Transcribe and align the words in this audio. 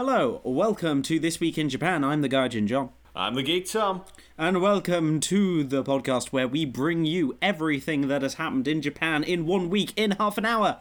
Hello, 0.00 0.40
welcome 0.44 1.02
to 1.02 1.18
This 1.18 1.40
Week 1.40 1.58
in 1.58 1.68
Japan. 1.68 2.04
I'm 2.04 2.20
the 2.20 2.28
Gaijin 2.28 2.68
John. 2.68 2.90
I'm 3.16 3.34
the 3.34 3.42
Geek 3.42 3.68
Tom. 3.68 4.04
And 4.38 4.62
welcome 4.62 5.18
to 5.18 5.64
the 5.64 5.82
podcast 5.82 6.28
where 6.28 6.46
we 6.46 6.64
bring 6.64 7.04
you 7.04 7.36
everything 7.42 8.06
that 8.06 8.22
has 8.22 8.34
happened 8.34 8.68
in 8.68 8.80
Japan 8.80 9.24
in 9.24 9.44
one 9.44 9.68
week, 9.70 9.92
in 9.96 10.12
half 10.12 10.38
an 10.38 10.44
hour. 10.44 10.78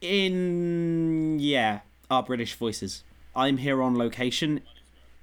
In, 0.00 1.36
yeah, 1.38 1.82
our 2.10 2.24
British 2.24 2.56
voices. 2.56 3.04
I'm 3.36 3.58
here 3.58 3.80
on 3.80 3.96
location 3.96 4.62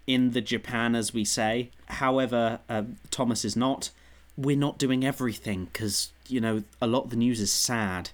in 0.08 0.32
the 0.32 0.40
Japan, 0.40 0.96
as 0.96 1.14
we 1.14 1.26
say. 1.26 1.70
However, 1.88 2.62
uh, 2.70 2.84
Thomas 3.12 3.44
is 3.44 3.58
not. 3.58 3.90
We're 4.38 4.56
not 4.56 4.78
doing 4.78 5.04
everything 5.04 5.66
because, 5.66 6.14
you 6.30 6.40
know, 6.40 6.64
a 6.82 6.88
lot 6.88 7.04
of 7.04 7.10
the 7.10 7.18
news 7.18 7.42
is 7.42 7.52
sad. 7.52 8.12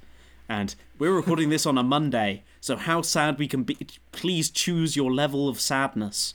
And 0.49 0.73
we're 0.97 1.13
recording 1.13 1.49
this 1.49 1.67
on 1.67 1.77
a 1.77 1.83
Monday, 1.83 2.41
so 2.61 2.75
how 2.75 3.01
sad 3.01 3.37
we 3.39 3.47
can 3.47 3.63
be. 3.63 3.77
Please 4.11 4.49
choose 4.49 4.95
your 4.95 5.11
level 5.11 5.47
of 5.49 5.59
sadness. 5.59 6.33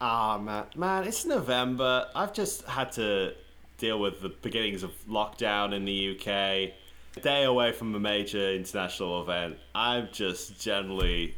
Ah, 0.00 0.38
man, 0.38 0.64
man, 0.76 1.04
it's 1.06 1.24
November. 1.26 2.06
I've 2.14 2.32
just 2.32 2.62
had 2.66 2.92
to 2.92 3.34
deal 3.78 3.98
with 4.00 4.20
the 4.22 4.28
beginnings 4.30 4.82
of 4.82 4.92
lockdown 5.08 5.74
in 5.74 5.84
the 5.84 6.16
UK. 6.16 6.26
A 6.28 7.20
day 7.20 7.44
away 7.44 7.72
from 7.72 7.94
a 7.94 8.00
major 8.00 8.52
international 8.52 9.20
event. 9.22 9.58
I'm 9.74 10.08
just 10.12 10.60
generally 10.60 11.34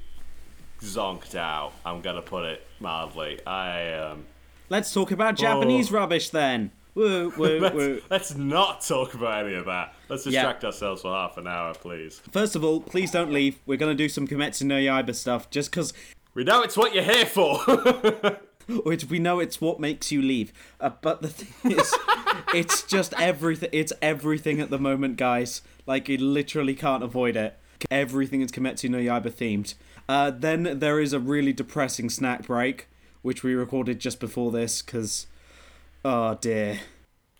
zonked 0.81 1.35
out. 1.35 1.73
I'm 1.85 2.01
gonna 2.03 2.23
put 2.23 2.45
it 2.45 2.67
mildly. 2.81 3.41
I 3.47 3.93
um. 3.95 4.27
Let's 4.69 4.93
talk 4.93 5.11
about 5.11 5.37
Japanese 5.37 5.91
Oh. 5.91 5.97
rubbish 5.97 6.31
then. 6.31 6.71
Woo, 6.95 7.31
woo, 7.39 7.59
Let's, 7.59 7.75
woo. 7.75 8.03
let's 8.11 8.35
not 8.35 8.83
talk 8.83 9.15
about 9.15 9.47
any 9.47 9.55
of 9.55 9.65
that. 9.67 9.95
Let's 10.09 10.25
distract 10.25 10.65
ourselves 10.65 11.03
for 11.03 11.11
half 11.13 11.39
an 11.39 11.47
hour, 11.47 11.75
please. 11.75 12.21
First 12.31 12.55
of 12.57 12.65
all, 12.65 12.81
please 12.81 13.11
don't 13.11 13.33
leave. 13.33 13.59
We're 13.67 13.79
gonna 13.79 13.95
do 13.95 14.09
some 14.09 14.29
Kimetsu 14.29 14.65
no 14.65 14.77
Yaiba 14.77 15.15
stuff, 15.15 15.49
just 15.51 15.71
because 15.71 15.93
We 16.35 16.45
know 16.45 16.63
it's 16.63 16.77
what 16.77 16.95
you're 16.95 17.05
here 17.05 17.27
for. 17.27 17.59
which 18.85 19.07
we 19.07 19.19
know 19.19 19.41
it's 19.41 19.61
what 19.61 19.81
makes 19.81 20.13
you 20.13 20.23
leave. 20.23 20.53
Uh, 20.81 20.91
but 21.01 21.23
the 21.23 21.29
thing 21.29 21.73
is, 21.79 21.95
it's 22.55 22.83
just 22.83 23.13
everything. 23.19 23.71
It's 23.73 23.93
everything 24.01 24.61
at 24.61 24.71
the 24.71 24.79
moment, 24.79 25.17
guys. 25.17 25.63
Like 25.87 26.09
you 26.09 26.19
literally 26.19 26.75
can't 26.75 27.03
avoid 27.03 27.37
it. 27.37 27.59
Everything 27.91 28.43
is 28.43 28.53
Kimetsu 28.53 28.89
no 28.91 28.99
Yaiba 28.99 29.33
themed. 29.33 29.75
Uh, 30.09 30.31
then 30.31 30.79
there 30.79 31.01
is 31.01 31.13
a 31.13 31.19
really 31.19 31.53
depressing 31.53 32.09
snack 32.11 32.47
break, 32.47 32.89
which 33.23 33.43
we 33.43 33.55
recorded 33.55 33.99
just 33.99 34.21
before 34.21 34.51
this, 34.53 34.83
because, 34.83 35.27
oh 36.05 36.35
dear, 36.41 36.81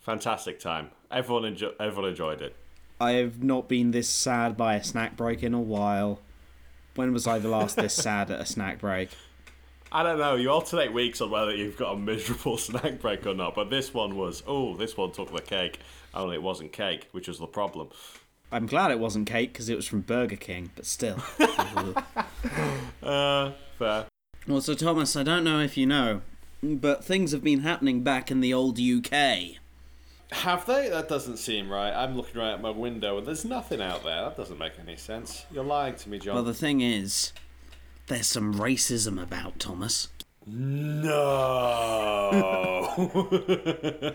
Fantastic 0.01 0.59
time. 0.59 0.89
Everyone 1.11 1.43
enjo- 1.43 1.73
everyone 1.79 2.09
enjoyed 2.09 2.41
it. 2.41 2.55
I 2.99 3.11
have 3.13 3.43
not 3.43 3.67
been 3.67 3.91
this 3.91 4.09
sad 4.09 4.55
by 4.57 4.75
a 4.75 4.83
snack 4.83 5.15
break 5.17 5.43
in 5.43 5.53
a 5.53 5.61
while. 5.61 6.19
When 6.95 7.11
was 7.13 7.25
I 7.27 7.39
the 7.39 7.49
last 7.49 7.75
this 7.75 7.93
sad 8.05 8.29
at 8.31 8.39
a 8.39 8.45
snack 8.45 8.79
break? 8.79 9.09
I 9.91 10.01
don't 10.03 10.17
know. 10.17 10.35
You 10.35 10.49
alternate 10.49 10.91
weeks 10.91 11.21
on 11.21 11.29
whether 11.29 11.53
you've 11.55 11.77
got 11.77 11.93
a 11.93 11.97
miserable 11.97 12.57
snack 12.69 12.99
break 12.99 13.25
or 13.27 13.33
not. 13.33 13.55
But 13.55 13.69
this 13.69 13.93
one 13.93 14.15
was, 14.15 14.41
oh, 14.47 14.75
this 14.75 14.97
one 14.97 15.11
took 15.11 15.31
the 15.31 15.41
cake. 15.41 15.79
Only 16.13 16.35
it 16.35 16.41
wasn't 16.43 16.71
cake, 16.71 17.07
which 17.11 17.27
was 17.27 17.39
the 17.39 17.47
problem. 17.47 17.89
I'm 18.51 18.65
glad 18.65 18.91
it 18.91 18.99
wasn't 18.99 19.27
cake 19.27 19.53
because 19.53 19.69
it 19.69 19.75
was 19.75 19.87
from 19.87 20.01
Burger 20.01 20.35
King, 20.35 20.71
but 20.75 20.85
still. 20.85 21.17
Uh, 23.01 23.51
fair. 23.77 24.05
well, 24.47 24.61
so 24.61 24.73
Thomas, 24.73 25.15
I 25.17 25.23
don't 25.23 25.43
know 25.43 25.59
if 25.59 25.75
you 25.75 25.85
know, 25.85 26.21
but 26.63 27.03
things 27.03 27.31
have 27.31 27.43
been 27.43 27.59
happening 27.59 28.03
back 28.03 28.31
in 28.31 28.39
the 28.39 28.53
old 28.53 28.79
UK. 28.79 29.57
Have 30.31 30.65
they? 30.65 30.89
That 30.89 31.07
doesn't 31.09 31.37
seem 31.37 31.69
right. 31.69 31.91
I'm 31.91 32.15
looking 32.15 32.39
right 32.41 32.53
at 32.53 32.61
my 32.61 32.71
window 32.71 33.17
and 33.17 33.27
there's 33.27 33.45
nothing 33.45 33.81
out 33.81 34.03
there. 34.03 34.23
That 34.23 34.37
doesn't 34.37 34.57
make 34.57 34.73
any 34.79 34.95
sense. 34.95 35.45
You're 35.51 35.63
lying 35.63 35.95
to 35.95 36.09
me, 36.09 36.19
John. 36.19 36.35
Well, 36.35 36.43
the 36.43 36.53
thing 36.53 36.81
is, 36.81 37.33
there's 38.07 38.27
some 38.27 38.55
racism 38.55 39.21
about 39.21 39.59
Thomas. 39.59 40.07
no. 40.45 40.69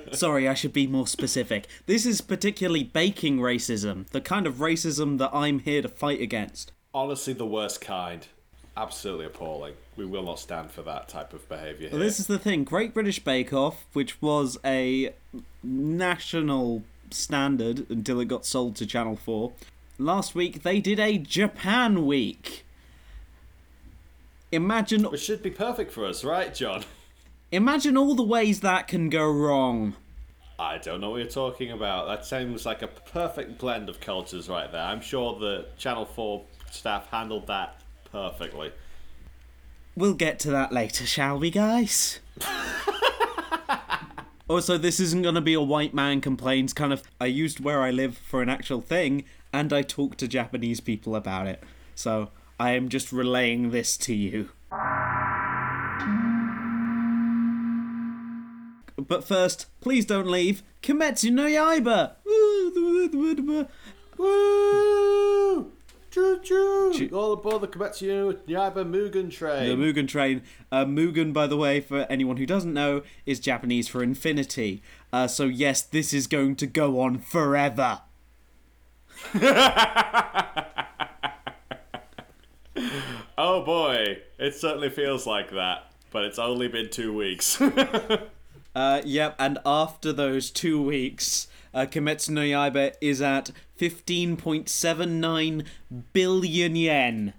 Sorry, 0.12 0.48
I 0.48 0.54
should 0.54 0.72
be 0.72 0.86
more 0.86 1.06
specific. 1.06 1.66
This 1.86 2.06
is 2.06 2.20
particularly 2.20 2.84
baking 2.84 3.38
racism, 3.38 4.08
the 4.08 4.20
kind 4.20 4.46
of 4.46 4.56
racism 4.56 5.18
that 5.18 5.30
I'm 5.32 5.60
here 5.60 5.82
to 5.82 5.88
fight 5.88 6.20
against. 6.20 6.72
Honestly, 6.92 7.32
the 7.32 7.46
worst 7.46 7.80
kind. 7.80 8.26
Absolutely 8.76 9.26
appalling. 9.26 9.74
We 9.98 10.06
will 10.06 10.22
not 10.22 10.38
stand 10.38 10.70
for 10.70 10.82
that 10.82 11.08
type 11.08 11.32
of 11.32 11.48
behaviour. 11.48 11.88
Well, 11.90 11.98
this 11.98 12.20
is 12.20 12.28
the 12.28 12.38
thing 12.38 12.62
Great 12.62 12.94
British 12.94 13.18
Bake 13.18 13.52
Off, 13.52 13.84
which 13.94 14.22
was 14.22 14.56
a 14.64 15.12
national 15.60 16.84
standard 17.10 17.84
until 17.90 18.20
it 18.20 18.26
got 18.26 18.46
sold 18.46 18.76
to 18.76 18.86
Channel 18.86 19.16
4, 19.16 19.52
last 19.98 20.36
week 20.36 20.62
they 20.62 20.78
did 20.78 21.00
a 21.00 21.18
Japan 21.18 22.06
week. 22.06 22.64
Imagine, 24.52 25.02
Which 25.02 25.22
should 25.22 25.42
be 25.42 25.50
perfect 25.50 25.92
for 25.92 26.04
us, 26.06 26.22
right, 26.22 26.54
John? 26.54 26.84
imagine 27.50 27.96
all 27.96 28.14
the 28.14 28.22
ways 28.22 28.60
that 28.60 28.86
can 28.86 29.10
go 29.10 29.28
wrong. 29.28 29.94
I 30.60 30.78
don't 30.78 31.00
know 31.00 31.10
what 31.10 31.16
you're 31.16 31.26
talking 31.26 31.72
about. 31.72 32.06
That 32.06 32.24
sounds 32.24 32.64
like 32.64 32.82
a 32.82 32.88
perfect 32.88 33.58
blend 33.58 33.88
of 33.88 34.00
cultures 34.00 34.48
right 34.48 34.70
there. 34.70 34.80
I'm 34.82 35.00
sure 35.00 35.38
the 35.40 35.66
Channel 35.76 36.06
4 36.06 36.44
staff 36.70 37.08
handled 37.10 37.48
that 37.48 37.80
perfectly. 38.12 38.70
We'll 39.98 40.14
get 40.14 40.38
to 40.40 40.50
that 40.52 40.72
later, 40.72 41.04
shall 41.04 41.40
we, 41.40 41.50
guys? 41.50 42.20
also, 44.48 44.78
this 44.78 45.00
isn't 45.00 45.22
going 45.22 45.34
to 45.34 45.40
be 45.40 45.54
a 45.54 45.60
white 45.60 45.92
man 45.92 46.20
complains 46.20 46.72
kind 46.72 46.92
of. 46.92 47.02
I 47.20 47.26
used 47.26 47.58
where 47.58 47.82
I 47.82 47.90
live 47.90 48.16
for 48.16 48.40
an 48.40 48.48
actual 48.48 48.80
thing, 48.80 49.24
and 49.52 49.72
I 49.72 49.82
talked 49.82 50.18
to 50.18 50.28
Japanese 50.28 50.78
people 50.78 51.16
about 51.16 51.48
it. 51.48 51.64
So, 51.96 52.30
I 52.60 52.74
am 52.74 52.88
just 52.88 53.10
relaying 53.10 53.72
this 53.72 53.96
to 53.96 54.14
you. 54.14 54.50
But 58.96 59.24
first, 59.24 59.66
please 59.80 60.06
don't 60.06 60.28
leave. 60.28 60.62
Kimetsu 60.80 61.32
no 61.32 61.46
Yaiba! 61.46 62.12
Woo! 64.16 65.72
Choo 66.10 66.40
choo! 66.42 67.10
All 67.12 67.32
aboard 67.32 67.60
the 67.60 67.68
Kimetsu 67.68 68.38
Yaiba 68.46 68.84
Mugen 68.84 69.30
train. 69.30 69.68
The 69.68 69.74
Mugen 69.76 70.08
train. 70.08 70.42
Uh, 70.72 70.84
Mugen, 70.84 71.32
by 71.32 71.46
the 71.46 71.56
way, 71.56 71.80
for 71.80 72.06
anyone 72.08 72.38
who 72.38 72.46
doesn't 72.46 72.72
know, 72.72 73.02
is 73.26 73.38
Japanese 73.40 73.88
for 73.88 74.02
infinity. 74.02 74.82
Uh, 75.12 75.26
so 75.26 75.44
yes, 75.44 75.82
this 75.82 76.14
is 76.14 76.26
going 76.26 76.56
to 76.56 76.66
go 76.66 77.00
on 77.00 77.18
forever. 77.18 78.00
oh 83.36 83.62
boy, 83.64 84.18
it 84.38 84.54
certainly 84.54 84.90
feels 84.90 85.26
like 85.26 85.50
that. 85.50 85.92
But 86.10 86.24
it's 86.24 86.38
only 86.38 86.68
been 86.68 86.88
two 86.88 87.12
weeks. 87.14 87.60
Uh, 88.78 89.02
yep, 89.04 89.34
and 89.40 89.58
after 89.66 90.12
those 90.12 90.52
two 90.52 90.80
weeks, 90.80 91.48
uh, 91.74 91.80
Kimetsu 91.80 92.28
no 92.28 92.42
Yaiba 92.42 92.94
is 93.00 93.20
at 93.20 93.50
15.79 93.76 95.66
billion 96.12 96.76
yen. 96.76 97.32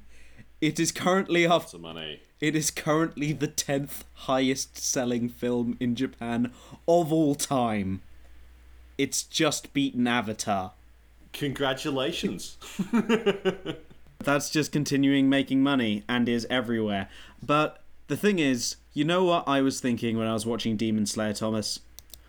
It 0.59 0.81
is 0.81 0.91
currently 0.91 1.45
off. 1.45 1.73
Money. 1.73 2.19
It 2.41 2.57
is 2.57 2.69
currently 2.71 3.31
the 3.31 3.47
tenth 3.47 4.03
highest 4.15 4.77
selling 4.77 5.29
film 5.29 5.77
in 5.79 5.95
Japan 5.95 6.51
of 6.89 7.13
all 7.13 7.35
time. 7.35 8.01
It's 8.97 9.23
just 9.23 9.71
beaten 9.71 10.07
Avatar. 10.07 10.73
Congratulations. 11.31 12.57
That's 14.19 14.49
just 14.49 14.73
continuing 14.73 15.29
making 15.29 15.63
money 15.63 16.03
and 16.09 16.27
is 16.27 16.45
everywhere. 16.49 17.07
But 17.41 17.81
the 18.07 18.17
thing 18.17 18.39
is, 18.39 18.75
you 18.99 19.05
know 19.05 19.23
what 19.23 19.47
I 19.47 19.61
was 19.61 19.79
thinking 19.79 20.17
when 20.17 20.27
I 20.27 20.33
was 20.33 20.45
watching 20.45 20.75
Demon 20.75 21.05
Slayer, 21.05 21.33
Thomas? 21.33 21.79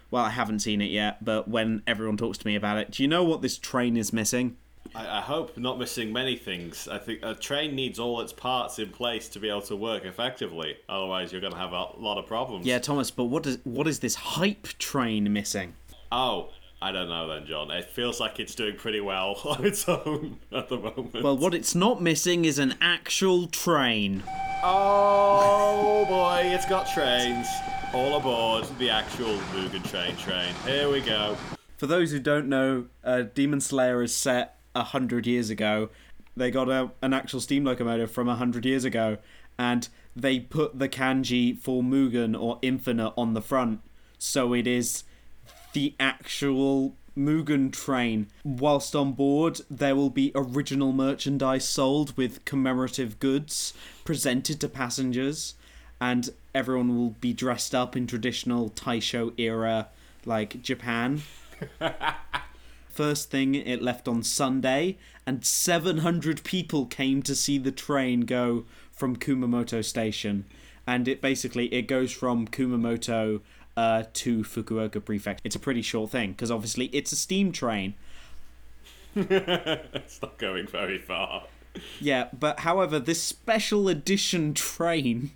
Well, 0.09 0.25
I 0.25 0.31
haven't 0.31 0.61
seen 0.61 0.81
it 0.81 0.91
yet, 0.91 1.25
but 1.25 1.49
when 1.49 1.83
everyone 1.85 2.17
talks 2.17 2.39
to 2.39 2.47
me 2.47 2.55
about 2.55 2.79
it, 2.79 2.93
do 2.93 3.03
you 3.03 3.09
know 3.09 3.25
what 3.25 3.43
this 3.43 3.59
train 3.59 3.97
is 3.97 4.13
missing? 4.13 4.57
I, 4.95 5.19
I 5.19 5.21
hope 5.21 5.59
not 5.59 5.81
missing 5.81 6.13
many 6.13 6.37
things. 6.37 6.87
I 6.87 6.99
think 6.99 7.21
a 7.25 7.35
train 7.35 7.75
needs 7.75 7.99
all 7.99 8.21
its 8.21 8.33
parts 8.33 8.79
in 8.79 8.91
place 8.91 9.29
to 9.31 9.41
be 9.41 9.49
able 9.49 9.63
to 9.63 9.75
work 9.75 10.05
effectively. 10.05 10.77
Otherwise, 10.89 11.33
you're 11.33 11.41
going 11.41 11.53
to 11.53 11.59
have 11.59 11.73
a 11.73 11.89
lot 11.99 12.19
of 12.19 12.27
problems. 12.27 12.65
Yeah, 12.65 12.79
Thomas, 12.79 13.11
but 13.11 13.25
what 13.25 13.43
does 13.43 13.59
what 13.65 13.89
is 13.89 13.99
this 13.99 14.15
hype 14.15 14.69
train 14.79 15.33
missing? 15.33 15.75
Oh, 16.13 16.51
I 16.83 16.93
don't 16.93 17.11
know 17.11 17.29
then, 17.29 17.45
John. 17.45 17.71
It 17.71 17.91
feels 17.91 18.21
like 18.21 18.41
it's 18.41 18.55
doing 18.55 18.75
pretty 18.75 19.01
well 19.01 19.39
on 19.45 19.67
its 19.67 19.87
own 19.87 20.39
at 20.51 20.69
the 20.69 20.79
moment. 20.79 21.23
Well, 21.23 21.37
what 21.37 21.53
it's 21.53 21.75
not 21.75 22.01
missing 22.01 22.47
is 22.47 22.59
an 22.59 22.75
actual 22.81 23.49
train. 23.49 24.23
Oh 24.63 26.07
boy, 26.09 26.43
it's 26.45 26.65
got 26.65 26.89
trains. 26.91 27.47
All 27.93 28.17
aboard 28.17 28.65
the 28.79 28.89
actual 28.89 29.37
Mugen 29.53 29.87
Train 29.91 30.17
train. 30.17 30.55
Here 30.65 30.89
we 30.91 31.01
go. 31.01 31.37
For 31.77 31.87
those 31.87 32.13
who 32.13 32.21
don't 32.21 32.49
know, 32.49 32.87
uh, 33.05 33.25
Demon 33.35 33.61
Slayer 33.61 34.03
is 34.03 34.15
set 34.15 34.59
a 34.75 34.85
hundred 34.85 35.27
years 35.27 35.51
ago. 35.51 35.91
They 36.37 36.51
got 36.51 36.71
a, 36.71 36.93
an 37.03 37.13
actual 37.13 37.41
steam 37.41 37.65
locomotive 37.65 38.11
from 38.11 38.29
a 38.29 38.37
hundred 38.37 38.65
years 38.65 38.85
ago, 38.85 39.19
and 39.59 39.87
they 40.17 40.41
put 40.41 40.79
the 40.79 40.89
kanji 40.89 41.59
for 41.59 41.83
Mugen 41.83 42.41
or 42.41 42.59
Infinite 42.63 43.13
on 43.19 43.35
the 43.35 43.43
front, 43.43 43.81
so 44.19 44.55
it 44.55 44.67
is 44.67 45.05
the 45.73 45.95
actual 45.99 46.95
Mugen 47.17 47.73
train. 47.73 48.29
Whilst 48.45 48.95
on 48.95 49.13
board, 49.13 49.61
there 49.71 49.97
will 49.97 50.11
be 50.11 50.33
original 50.35 50.93
merchandise 50.93 51.69
sold 51.69 52.17
with 52.17 52.45
commemorative 52.45 53.19
goods 53.19 53.75
presented 54.05 54.61
to 54.61 54.69
passengers, 54.69 55.55
and 56.01 56.31
everyone 56.55 56.97
will 56.97 57.15
be 57.21 57.33
dressed 57.33 57.75
up 57.75 57.97
in 57.97 58.07
traditional 58.07 58.71
Taisho 58.71 59.39
era, 59.39 59.89
like 60.25 60.63
Japan. 60.63 61.23
First 62.89 63.31
thing, 63.31 63.55
it 63.55 63.83
left 63.83 64.09
on 64.09 64.23
Sunday, 64.23 64.99
and 65.27 65.45
700 65.45 66.43
people 66.43 66.87
came 66.87 67.23
to 67.23 67.35
see 67.35 67.59
the 67.59 67.73
train 67.73 68.23
go 68.23 68.65
from 68.93 69.17
Kumamoto 69.17 69.85
Station. 69.85 70.45
And 70.87 71.07
it 71.07 71.21
basically 71.21 71.73
it 71.73 71.83
goes 71.83 72.11
from 72.11 72.49
Kumamoto 72.49 73.41
uh, 73.77 74.05
to 74.15 74.43
Fukuoka 74.43 75.05
Prefecture. 75.05 75.43
It's 75.45 75.57
a 75.57 75.61
pretty 75.61 75.83
short 75.83 76.11
thing 76.11 76.33
because 76.33 76.51
obviously 76.51 76.87
it's 76.87 77.13
a 77.13 77.17
steam 77.17 77.53
train. 77.53 77.95
it's 79.17 80.23
not 80.23 80.39
going 80.39 80.67
very 80.67 80.99
far. 80.99 81.45
Yeah, 82.01 82.29
but 82.39 82.61
however, 82.61 82.99
this 82.99 83.23
special 83.23 83.89
edition 83.89 84.55
train 84.55 85.31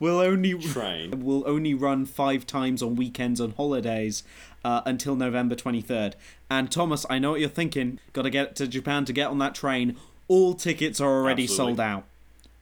will 0.00 0.18
only 0.18 0.54
Train. 0.58 1.24
will 1.24 1.44
only 1.46 1.74
run 1.74 2.06
five 2.06 2.46
times 2.46 2.82
on 2.82 2.96
weekends 2.96 3.40
and 3.40 3.54
holidays 3.54 4.22
uh, 4.64 4.82
until 4.86 5.14
November 5.16 5.54
23rd. 5.54 6.14
And 6.50 6.70
Thomas, 6.70 7.04
I 7.10 7.18
know 7.18 7.32
what 7.32 7.40
you're 7.40 7.48
thinking. 7.48 7.98
Got 8.12 8.22
to 8.22 8.30
get 8.30 8.56
to 8.56 8.66
Japan 8.66 9.04
to 9.04 9.12
get 9.12 9.28
on 9.28 9.38
that 9.38 9.54
train. 9.54 9.96
All 10.28 10.54
tickets 10.54 11.00
are 11.00 11.10
already 11.10 11.44
Absolutely. 11.44 11.72
sold 11.72 11.80
out. 11.80 12.04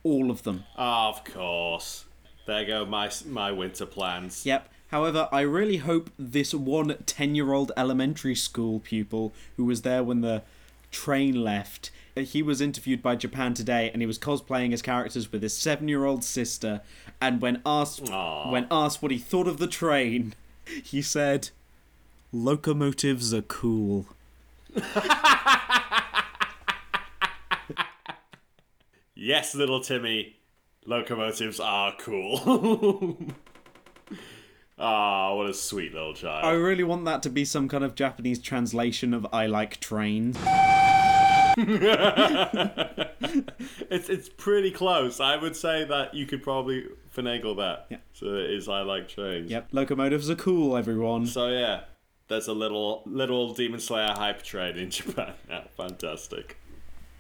All 0.03 0.31
of 0.31 0.43
them. 0.45 0.65
Of 0.77 1.25
course. 1.25 2.05
There 2.51 2.65
go 2.65 2.85
my 2.85 3.09
my 3.27 3.53
winter 3.53 3.87
plans. 3.87 4.45
Yep. 4.45 4.69
However, 4.89 5.29
I 5.31 5.43
really 5.43 5.77
hope 5.77 6.11
this 6.19 6.53
one 6.53 6.97
10 7.07 7.37
year 7.37 7.53
old 7.53 7.71
elementary 7.77 8.35
school 8.35 8.81
pupil 8.81 9.33
who 9.57 9.65
was 9.65 9.83
there 9.83 10.03
when 10.03 10.21
the 10.21 10.43
train 10.91 11.45
left. 11.45 11.93
He 12.17 12.43
was 12.43 12.61
interviewed 12.61 13.05
by 13.05 13.15
Japan 13.15 13.55
Today 13.55 13.89
and 13.93 14.03
he 14.03 14.07
was 14.07 14.19
cosplaying 14.19 14.73
as 14.73 14.83
characters 14.83 15.31
with 15.31 15.45
his 15.45 15.57
seven 15.57 15.87
year 15.87 16.05
old 16.05 16.25
sister. 16.25 16.81
And 17.21 17.41
when 17.41 17.63
asked 17.65 18.11
Aw. 18.11 18.51
when 18.51 18.67
asked 18.69 19.01
what 19.01 19.13
he 19.13 19.19
thought 19.19 19.47
of 19.47 19.59
the 19.59 19.69
train, 19.69 20.35
he 20.83 21.03
said, 21.03 21.51
Locomotives 22.33 23.33
are 23.33 23.43
cool. 23.43 24.07
Yes, 29.23 29.55
little 29.55 29.81
Timmy. 29.81 30.40
Locomotives 30.87 31.61
are 31.61 31.95
cool. 31.99 33.17
Ah, 34.83 35.35
what 35.35 35.47
a 35.47 35.53
sweet 35.53 35.93
little 35.93 36.15
child. 36.15 36.43
I 36.43 36.53
really 36.53 36.85
want 36.85 37.05
that 37.05 37.23
to 37.25 37.29
be 37.29 37.45
some 37.45 37.69
kind 37.69 37.85
of 37.85 37.95
Japanese 37.95 38.39
translation 38.39 39.13
of 39.13 39.27
I 39.31 39.45
like 39.45 39.79
trains. 39.79 40.39
It's 43.91 44.09
it's 44.09 44.29
pretty 44.31 44.71
close. 44.71 45.21
I 45.21 45.37
would 45.37 45.55
say 45.55 45.85
that 45.85 46.15
you 46.15 46.25
could 46.25 46.43
probably 46.43 46.87
finagle 47.15 47.57
that. 47.59 47.87
Yeah. 47.91 47.99
So 48.15 48.27
it 48.37 48.51
is 48.51 48.69
I 48.69 48.81
like 48.81 49.09
trains. 49.09 49.51
Yep, 49.51 49.69
locomotives 49.73 50.31
are 50.31 50.35
cool, 50.37 50.77
everyone. 50.77 51.27
So 51.27 51.49
yeah, 51.49 51.83
there's 52.29 52.49
a 52.49 52.55
little 52.55 53.03
little 53.05 53.53
Demon 53.53 53.81
Slayer 53.81 54.15
hype 54.17 54.43
train 54.43 54.77
in 54.79 54.91
Japan 54.97 55.35
now. 55.49 55.65
Fantastic. 55.77 56.57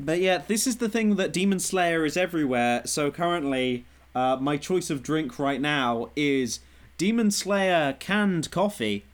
But 0.00 0.20
yeah, 0.20 0.38
this 0.38 0.66
is 0.66 0.78
the 0.78 0.88
thing 0.88 1.16
that 1.16 1.32
Demon 1.32 1.60
Slayer 1.60 2.06
is 2.06 2.16
everywhere. 2.16 2.82
So 2.86 3.10
currently, 3.10 3.84
uh, 4.14 4.38
my 4.40 4.56
choice 4.56 4.88
of 4.88 5.02
drink 5.02 5.38
right 5.38 5.60
now 5.60 6.08
is 6.16 6.60
Demon 6.96 7.30
Slayer 7.30 7.94
canned 7.98 8.50
coffee 8.50 9.04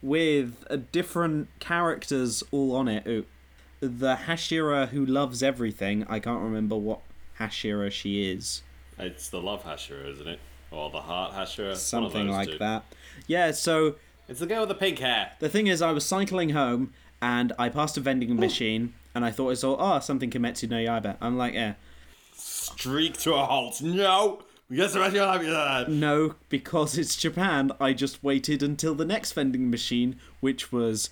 with 0.00 0.64
uh, 0.70 0.78
different 0.92 1.48
characters 1.58 2.42
all 2.50 2.74
on 2.74 2.88
it. 2.88 3.06
Ooh, 3.06 3.26
the 3.80 4.16
Hashira 4.26 4.88
who 4.88 5.04
loves 5.04 5.42
everything. 5.42 6.06
I 6.08 6.18
can't 6.18 6.40
remember 6.40 6.76
what 6.76 7.00
Hashira 7.38 7.90
she 7.92 8.30
is. 8.30 8.62
It's 8.98 9.28
the 9.28 9.40
love 9.42 9.64
Hashira, 9.64 10.10
isn't 10.10 10.26
it? 10.26 10.40
Or 10.70 10.88
the 10.88 11.02
heart 11.02 11.34
Hashira. 11.34 11.76
Something 11.76 12.28
like 12.28 12.48
two. 12.48 12.58
that. 12.58 12.84
Yeah, 13.26 13.50
so 13.50 13.96
It's 14.26 14.40
the 14.40 14.46
girl 14.46 14.60
with 14.60 14.70
the 14.70 14.74
pink 14.74 15.00
hair. 15.00 15.32
The 15.38 15.50
thing 15.50 15.66
is, 15.66 15.82
I 15.82 15.92
was 15.92 16.06
cycling 16.06 16.50
home 16.50 16.94
and 17.20 17.52
I 17.58 17.68
passed 17.68 17.98
a 17.98 18.00
vending 18.00 18.34
machine 18.36 18.94
and 19.14 19.24
I 19.24 19.30
thought 19.30 19.50
I 19.50 19.54
saw, 19.54 19.76
oh, 19.78 20.00
something 20.00 20.30
Kimetsu 20.30 20.68
no 20.68 20.76
Yaiba. 20.76 21.16
I'm 21.20 21.36
like, 21.36 21.54
yeah. 21.54 21.74
Streak 22.34 23.18
to 23.18 23.34
a 23.34 23.44
halt. 23.44 23.82
No. 23.82 24.42
Yes, 24.68 24.92
the 24.92 25.00
rest 25.00 25.08
of 25.08 25.14
your 25.16 25.26
life, 25.26 25.42
yeah. 25.42 25.84
No, 25.88 26.36
because 26.48 26.96
it's 26.96 27.16
Japan, 27.16 27.72
I 27.80 27.92
just 27.92 28.22
waited 28.22 28.62
until 28.62 28.94
the 28.94 29.04
next 29.04 29.32
vending 29.32 29.68
machine, 29.68 30.16
which 30.38 30.70
was 30.70 31.10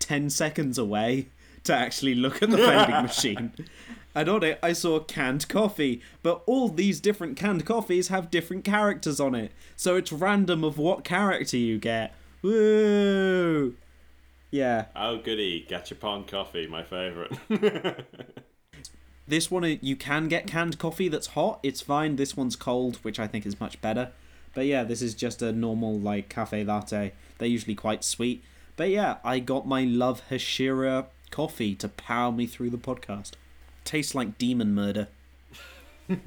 10 0.00 0.28
seconds 0.30 0.76
away, 0.76 1.28
to 1.64 1.72
actually 1.72 2.16
look 2.16 2.42
at 2.42 2.50
the 2.50 2.56
vending 2.56 3.02
machine. 3.02 3.52
And 4.12 4.28
on 4.28 4.42
it, 4.42 4.58
I 4.62 4.72
saw 4.72 4.98
canned 4.98 5.46
coffee, 5.48 6.00
but 6.22 6.42
all 6.46 6.68
these 6.68 7.00
different 7.00 7.36
canned 7.36 7.64
coffees 7.64 8.08
have 8.08 8.30
different 8.30 8.64
characters 8.64 9.20
on 9.20 9.34
it. 9.34 9.52
So 9.76 9.94
it's 9.94 10.10
random 10.10 10.64
of 10.64 10.78
what 10.78 11.04
character 11.04 11.58
you 11.58 11.78
get. 11.78 12.12
Woo! 12.42 13.74
Yeah. 14.50 14.86
Oh 14.94 15.18
goody, 15.18 15.66
Gachapon 15.68 16.26
coffee, 16.26 16.66
my 16.66 16.82
favorite. 16.82 17.36
This 19.28 19.50
one, 19.50 19.64
uh, 19.64 19.76
you 19.80 19.96
can 19.96 20.28
get 20.28 20.46
canned 20.46 20.78
coffee 20.78 21.08
that's 21.08 21.28
hot. 21.28 21.58
It's 21.62 21.80
fine. 21.80 22.16
This 22.16 22.36
one's 22.36 22.54
cold, 22.54 22.96
which 23.02 23.18
I 23.18 23.26
think 23.26 23.44
is 23.44 23.58
much 23.60 23.80
better. 23.80 24.12
But 24.54 24.66
yeah, 24.66 24.84
this 24.84 25.02
is 25.02 25.14
just 25.14 25.42
a 25.42 25.52
normal, 25.52 25.98
like, 25.98 26.28
cafe 26.28 26.62
latte. 26.62 27.12
They're 27.38 27.48
usually 27.48 27.74
quite 27.74 28.04
sweet. 28.04 28.42
But 28.76 28.90
yeah, 28.90 29.16
I 29.24 29.40
got 29.40 29.66
my 29.66 29.82
Love 29.82 30.22
Hashira 30.30 31.06
coffee 31.30 31.74
to 31.74 31.88
power 31.88 32.30
me 32.30 32.46
through 32.46 32.70
the 32.70 32.78
podcast. 32.78 33.32
Tastes 33.84 34.14
like 34.14 34.38
demon 34.38 34.74
murder. 34.74 35.08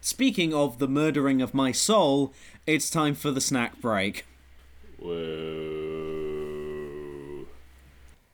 Speaking 0.00 0.52
of 0.52 0.78
the 0.78 0.88
murdering 0.88 1.40
of 1.40 1.54
my 1.54 1.70
soul, 1.70 2.34
it's 2.66 2.90
time 2.90 3.14
for 3.14 3.30
the 3.30 3.40
snack 3.40 3.80
break. 3.80 4.26
Whoa. 4.98 6.01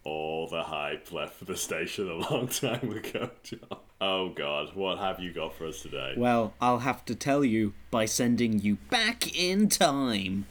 All 0.08 0.46
the 0.46 0.62
hype 0.62 1.12
left 1.12 1.34
for 1.34 1.44
the 1.44 1.54
station 1.54 2.08
a 2.10 2.14
long 2.14 2.48
time 2.48 2.90
ago, 2.92 3.28
John. 3.42 3.78
Oh 4.00 4.30
god, 4.30 4.74
what 4.74 4.96
have 4.96 5.20
you 5.20 5.34
got 5.34 5.54
for 5.54 5.66
us 5.66 5.82
today? 5.82 6.14
Well, 6.16 6.54
I'll 6.62 6.78
have 6.78 7.04
to 7.04 7.14
tell 7.14 7.44
you 7.44 7.74
by 7.90 8.06
sending 8.06 8.58
you 8.58 8.76
back 8.88 9.36
in 9.38 9.68
time. 9.68 10.46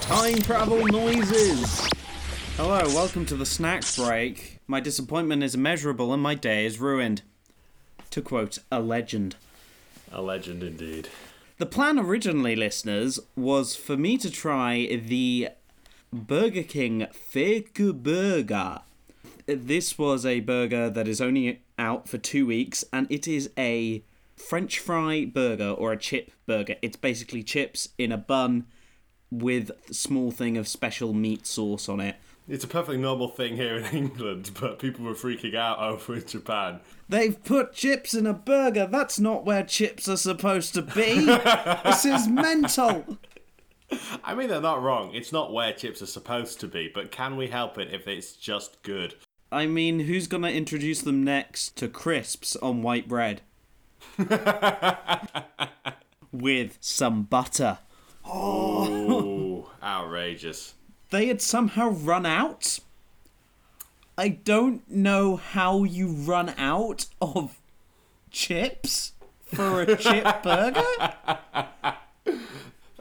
Time 0.00 0.38
travel 0.38 0.86
noises! 0.86 1.86
Hello, 2.56 2.80
welcome 2.86 3.26
to 3.26 3.36
the 3.36 3.44
snack 3.44 3.82
break. 3.96 4.60
My 4.66 4.80
disappointment 4.80 5.42
is 5.42 5.54
immeasurable 5.54 6.14
and 6.14 6.22
my 6.22 6.34
day 6.34 6.64
is 6.64 6.80
ruined. 6.80 7.20
To 8.12 8.22
quote 8.22 8.60
a 8.72 8.80
legend. 8.80 9.36
A 10.10 10.22
legend 10.22 10.62
indeed. 10.62 11.10
The 11.58 11.66
plan 11.66 11.98
originally, 11.98 12.56
listeners, 12.56 13.20
was 13.36 13.76
for 13.76 13.98
me 13.98 14.16
to 14.16 14.30
try 14.30 14.86
the 14.86 15.50
Burger 16.14 16.62
King 16.62 17.08
Fake 17.12 17.74
Burger. 17.74 18.82
This 19.46 19.98
was 19.98 20.24
a 20.24 20.38
burger 20.38 20.88
that 20.88 21.08
is 21.08 21.20
only 21.20 21.60
out 21.76 22.08
for 22.08 22.18
two 22.18 22.46
weeks, 22.46 22.84
and 22.92 23.10
it 23.10 23.26
is 23.26 23.50
a 23.58 24.04
French 24.36 24.78
fry 24.78 25.24
burger 25.24 25.70
or 25.70 25.90
a 25.90 25.96
chip 25.96 26.30
burger. 26.46 26.76
It's 26.82 26.96
basically 26.96 27.42
chips 27.42 27.88
in 27.98 28.12
a 28.12 28.16
bun 28.16 28.66
with 29.28 29.72
a 29.90 29.94
small 29.94 30.30
thing 30.30 30.56
of 30.56 30.68
special 30.68 31.12
meat 31.12 31.48
sauce 31.48 31.88
on 31.88 31.98
it. 31.98 32.14
It's 32.48 32.62
a 32.62 32.68
perfectly 32.68 32.98
normal 32.98 33.28
thing 33.28 33.56
here 33.56 33.74
in 33.74 33.84
England, 33.92 34.52
but 34.60 34.78
people 34.78 35.04
were 35.04 35.14
freaking 35.14 35.56
out 35.56 35.80
over 35.80 36.14
in 36.14 36.26
Japan. 36.26 36.78
They've 37.08 37.42
put 37.42 37.72
chips 37.72 38.14
in 38.14 38.26
a 38.26 38.34
burger. 38.34 38.86
That's 38.86 39.18
not 39.18 39.44
where 39.44 39.64
chips 39.64 40.08
are 40.08 40.16
supposed 40.16 40.74
to 40.74 40.82
be. 40.82 41.24
this 41.84 42.04
is 42.04 42.28
mental. 42.28 43.18
I 44.22 44.34
mean, 44.34 44.48
they're 44.48 44.60
not 44.60 44.82
wrong. 44.82 45.14
It's 45.14 45.32
not 45.32 45.52
where 45.52 45.72
chips 45.72 46.02
are 46.02 46.06
supposed 46.06 46.60
to 46.60 46.68
be, 46.68 46.90
but 46.92 47.10
can 47.10 47.36
we 47.36 47.48
help 47.48 47.78
it 47.78 47.92
if 47.92 48.06
it's 48.08 48.32
just 48.32 48.82
good? 48.82 49.14
I 49.50 49.66
mean, 49.66 50.00
who's 50.00 50.26
gonna 50.26 50.50
introduce 50.50 51.02
them 51.02 51.22
next 51.22 51.76
to 51.76 51.88
crisps 51.88 52.56
on 52.56 52.82
white 52.82 53.08
bread? 53.08 53.42
With 56.32 56.78
some 56.80 57.22
butter. 57.22 57.78
Ooh, 58.26 59.66
outrageous. 59.82 60.74
They 61.10 61.26
had 61.26 61.40
somehow 61.40 61.90
run 61.90 62.26
out. 62.26 62.80
I 64.16 64.28
don't 64.28 64.88
know 64.90 65.36
how 65.36 65.84
you 65.84 66.08
run 66.08 66.54
out 66.56 67.06
of 67.20 67.60
chips 68.30 69.12
for 69.44 69.82
a 69.82 69.96
chip 69.96 70.42
burger. 70.42 70.82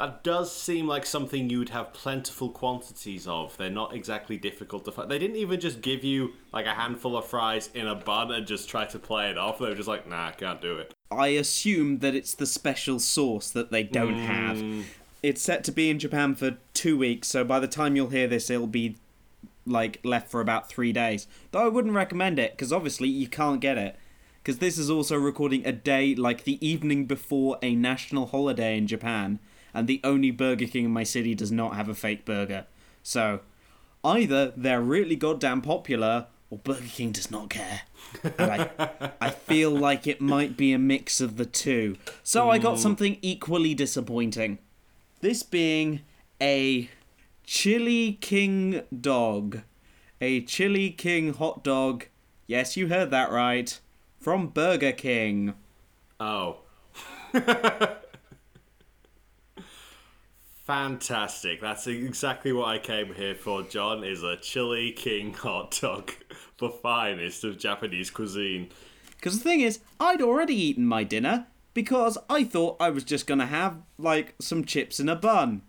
That 0.04 0.22
does 0.22 0.54
seem 0.54 0.86
like 0.86 1.06
something 1.06 1.50
you'd 1.50 1.70
have 1.70 1.94
plentiful 1.94 2.50
quantities 2.50 3.26
of. 3.26 3.56
They're 3.56 3.70
not 3.70 3.96
exactly 3.96 4.36
difficult 4.36 4.84
to 4.84 4.92
find. 4.92 5.10
They 5.10 5.18
didn't 5.18 5.38
even 5.38 5.62
just 5.62 5.80
give 5.80 6.04
you 6.04 6.34
like 6.52 6.66
a 6.66 6.74
handful 6.74 7.16
of 7.16 7.26
fries 7.26 7.70
in 7.74 7.88
a 7.88 7.96
bun 7.96 8.30
and 8.30 8.46
just 8.46 8.68
try 8.68 8.84
to 8.84 9.00
play 9.00 9.30
it 9.30 9.38
off. 9.38 9.60
They 9.60 9.70
were 9.70 9.76
just 9.76 9.88
like, 9.88 10.06
nah, 10.06 10.28
I 10.28 10.32
can't 10.32 10.60
do 10.60 10.78
it. 10.78 10.94
I 11.10 11.28
assume 11.28 12.00
that 12.00 12.16
it's 12.16 12.34
the 12.34 12.46
special 12.46 13.00
sauce 13.00 13.50
that 13.52 13.72
they 13.72 13.82
don't 13.84 14.20
have. 14.20 14.60
Hmm. 14.60 14.82
It's 15.22 15.42
set 15.42 15.64
to 15.64 15.72
be 15.72 15.90
in 15.90 16.00
Japan 16.00 16.36
for 16.36 16.58
two 16.74 16.98
weeks, 16.98 17.30
so 17.30 17.46
by 17.46 17.62
the 17.62 17.68
time 17.70 17.96
you'll 17.96 18.10
hear 18.10 18.28
this, 18.28 18.50
it'll 18.50 18.68
be 18.68 18.98
like 19.66 20.02
left 20.04 20.30
for 20.30 20.42
about 20.42 20.68
three 20.68 20.92
days. 20.92 21.28
Though 21.52 21.66
I 21.66 21.70
wouldn't 21.70 21.94
recommend 21.94 22.40
it 22.40 22.52
because 22.52 22.74
obviously 22.74 23.08
you 23.08 23.30
can't 23.30 23.62
get 23.62 23.78
it. 23.78 23.96
Because 24.44 24.58
this 24.58 24.78
is 24.78 24.90
also 24.90 25.16
recording 25.16 25.66
a 25.66 25.72
day 25.72 26.14
like 26.14 26.44
the 26.44 26.60
evening 26.68 27.06
before 27.06 27.58
a 27.62 27.74
national 27.74 28.26
holiday 28.26 28.78
in 28.78 28.86
Japan, 28.86 29.40
and 29.74 29.88
the 29.88 30.00
only 30.04 30.32
Burger 30.32 30.68
King 30.68 30.86
in 30.86 30.92
my 30.92 31.04
city 31.04 31.36
does 31.36 31.52
not 31.52 31.76
have 31.76 31.90
a 31.90 31.96
fake 31.96 32.26
burger. 32.26 32.66
So 33.02 33.42
either 34.04 34.54
they're 34.56 34.82
really 34.82 35.16
goddamn 35.16 35.62
popular 35.62 36.28
or 36.50 36.60
Burger 36.60 36.88
King 36.88 37.12
does 37.12 37.32
not 37.32 37.50
care. 37.50 37.82
I, 38.38 38.70
I 39.20 39.30
feel 39.32 39.72
like 39.72 40.06
it 40.06 40.22
might 40.22 40.56
be 40.56 40.72
a 40.72 40.78
mix 40.78 41.20
of 41.20 41.38
the 41.38 41.46
two. 41.46 41.98
So 42.22 42.50
I 42.50 42.60
got 42.60 42.80
something 42.80 43.18
equally 43.22 43.74
disappointing. 43.74 44.60
This 45.22 45.42
being 45.42 46.02
a 46.40 46.90
Chili 47.44 48.20
King 48.22 48.84
dog. 49.02 49.62
A 50.22 50.42
Chili 50.42 50.92
King 50.92 51.34
hot 51.34 51.64
dog. 51.64 52.06
Yes, 52.46 52.78
you 52.78 52.88
heard 52.88 53.10
that 53.10 53.32
right. 53.32 53.80
From 54.20 54.48
Burger 54.48 54.92
King. 54.92 55.56
Oh. 56.20 56.58
Fantastic. 60.64 61.60
That's 61.60 61.88
exactly 61.88 62.54
what 62.54 62.70
I 62.70 62.80
came 62.80 63.14
here 63.14 63.36
for, 63.36 63.64
John, 63.64 64.04
is 64.04 64.24
a 64.24 64.38
Chili 64.38 64.92
King 64.92 65.34
hot 65.34 65.78
dog. 65.82 66.12
The 66.60 66.70
finest 66.70 67.44
of 67.44 67.58
Japanese 67.58 68.10
cuisine. 68.10 68.70
Because 69.18 69.40
the 69.40 69.44
thing 69.44 69.60
is, 69.60 69.80
I'd 70.00 70.22
already 70.22 70.56
eaten 70.56 70.86
my 70.86 71.04
dinner 71.04 71.48
because 71.74 72.18
I 72.30 72.46
thought 72.46 72.78
I 72.80 72.90
was 72.90 73.04
just 73.04 73.28
going 73.28 73.40
to 73.40 73.48
have, 73.48 73.82
like, 73.98 74.36
some 74.40 74.64
chips 74.64 75.00
in 75.00 75.10
a 75.10 75.16
bun. 75.16 75.64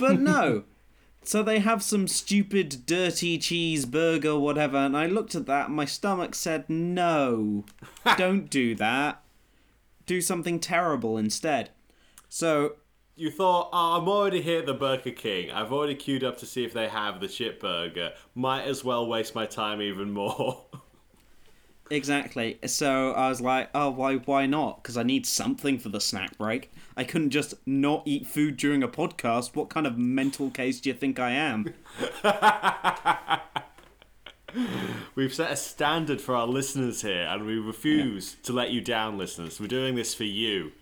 But 0.00 0.18
no. 0.18 0.64
so 1.22 1.42
they 1.42 1.60
have 1.60 1.84
some 1.84 2.08
stupid, 2.08 2.84
dirty 2.84 3.38
cheeseburger, 3.38 4.40
whatever, 4.40 4.78
and 4.78 4.96
I 4.96 5.06
looked 5.06 5.36
at 5.36 5.46
that 5.46 5.66
and 5.66 5.76
my 5.76 5.84
stomach 5.84 6.34
said, 6.34 6.68
no, 6.68 7.64
don't 8.16 8.50
do 8.50 8.74
that. 8.76 9.22
Do 10.06 10.20
something 10.20 10.58
terrible 10.58 11.16
instead. 11.16 11.70
So 12.28 12.76
You 13.16 13.30
thought, 13.30 13.70
oh, 13.72 13.98
I'm 13.98 14.08
already 14.08 14.42
here 14.42 14.58
at 14.58 14.66
the 14.66 14.74
Burger 14.74 15.12
King. 15.12 15.50
I've 15.52 15.72
already 15.72 15.94
queued 15.94 16.24
up 16.24 16.38
to 16.38 16.46
see 16.46 16.64
if 16.64 16.72
they 16.72 16.88
have 16.88 17.20
the 17.20 17.28
chip 17.28 17.60
burger. 17.60 18.12
Might 18.34 18.64
as 18.64 18.84
well 18.84 19.06
waste 19.06 19.34
my 19.34 19.46
time 19.46 19.80
even 19.80 20.12
more. 20.12 20.64
Exactly. 21.90 22.58
So 22.66 23.12
I 23.12 23.28
was 23.28 23.42
like, 23.42 23.68
oh, 23.74 23.90
why, 23.90 24.16
why 24.16 24.46
not? 24.46 24.82
Because 24.82 24.96
I 24.96 25.02
need 25.02 25.26
something 25.26 25.78
for 25.78 25.90
the 25.90 26.00
snack 26.00 26.38
break. 26.38 26.72
I 26.96 27.04
couldn't 27.04 27.30
just 27.30 27.54
not 27.66 28.02
eat 28.06 28.26
food 28.26 28.56
during 28.56 28.82
a 28.82 28.88
podcast. 28.88 29.54
What 29.54 29.68
kind 29.68 29.86
of 29.86 29.98
mental 29.98 30.50
case 30.50 30.80
do 30.80 30.88
you 30.88 30.94
think 30.94 31.18
I 31.18 31.32
am? 31.32 31.74
We've 35.14 35.34
set 35.34 35.50
a 35.50 35.56
standard 35.56 36.20
for 36.20 36.34
our 36.34 36.46
listeners 36.46 37.02
here, 37.02 37.26
and 37.28 37.44
we 37.44 37.58
refuse 37.58 38.36
to 38.44 38.52
let 38.52 38.70
you 38.70 38.80
down, 38.80 39.18
listeners. 39.18 39.60
We're 39.60 39.66
doing 39.66 39.94
this 39.94 40.14
for 40.14 40.24
you. 40.24 40.72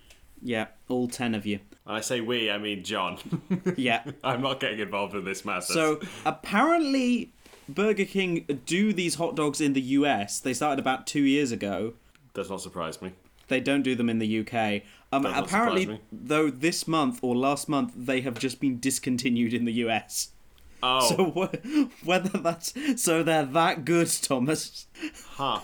Yeah, 0.41 0.67
all 0.89 1.09
ten 1.09 1.35
of 1.35 1.47
you. 1.47 1.61
When 1.85 1.97
I 1.97 2.01
say 2.01 2.21
we, 2.21 2.51
I 2.51 2.59
mean 2.59 2.85
John. 2.85 3.19
Yeah. 3.77 4.05
I'm 4.25 4.41
not 4.43 4.61
getting 4.61 4.79
involved 4.81 5.15
in 5.15 5.25
this 5.25 5.45
matter. 5.45 5.63
So 5.73 6.01
apparently, 6.25 7.33
Burger 7.69 8.05
King 8.05 8.61
do 8.67 8.93
these 8.93 9.15
hot 9.17 9.35
dogs 9.37 9.61
in 9.61 9.73
the 9.73 9.81
US. 9.81 10.41
They 10.41 10.53
started 10.55 10.79
about 10.79 11.07
two 11.07 11.23
years 11.23 11.53
ago. 11.53 11.95
does 12.35 12.51
not 12.51 12.61
surprise 12.61 13.01
me. 13.01 13.13
They 13.49 13.61
don't 13.61 13.83
do 13.83 13.95
them 13.95 14.09
in 14.09 14.19
the 14.19 14.41
UK. 14.41 14.83
Um, 15.13 15.27
apparently, 15.27 16.01
though, 16.11 16.49
this 16.51 16.89
month 16.89 17.19
or 17.23 17.37
last 17.37 17.69
month, 17.69 17.93
they 17.97 18.21
have 18.23 18.39
just 18.39 18.61
been 18.61 18.79
discontinued 18.81 19.53
in 19.53 19.65
the 19.67 19.73
US. 19.85 20.31
Oh, 20.83 21.09
So 21.09 21.25
wh- 21.97 22.07
whether 22.07 22.39
that's 22.39 22.73
so 23.03 23.23
they're 23.23 23.45
that 23.45 23.85
good, 23.85 24.09
Thomas. 24.23 24.87
huh. 25.31 25.61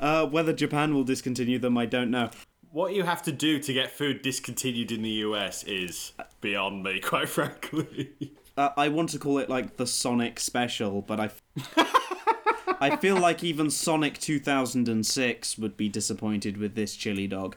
Uh, 0.00 0.26
whether 0.26 0.52
Japan 0.52 0.92
will 0.94 1.04
discontinue 1.04 1.58
them, 1.58 1.78
I 1.78 1.86
don't 1.86 2.10
know. 2.10 2.30
What 2.72 2.94
you 2.94 3.02
have 3.02 3.22
to 3.24 3.32
do 3.32 3.58
to 3.58 3.72
get 3.74 3.90
food 3.90 4.22
discontinued 4.22 4.92
in 4.92 5.02
the 5.02 5.10
US 5.10 5.62
is 5.64 6.12
beyond 6.40 6.82
me, 6.82 7.00
quite 7.04 7.28
frankly. 7.28 8.12
Uh, 8.56 8.70
I 8.78 8.88
want 8.88 9.10
to 9.10 9.18
call 9.18 9.38
it 9.38 9.50
like 9.50 9.76
the 9.76 9.86
Sonic 9.86 10.40
special, 10.40 11.02
but 11.02 11.20
I, 11.20 11.30
I 12.80 12.96
feel 12.96 13.18
like 13.18 13.44
even 13.44 13.70
Sonic 13.70 14.18
2006 14.18 15.58
would 15.58 15.76
be 15.76 15.90
disappointed 15.90 16.56
with 16.56 16.74
this 16.74 16.96
chili 16.96 17.26
dog 17.26 17.56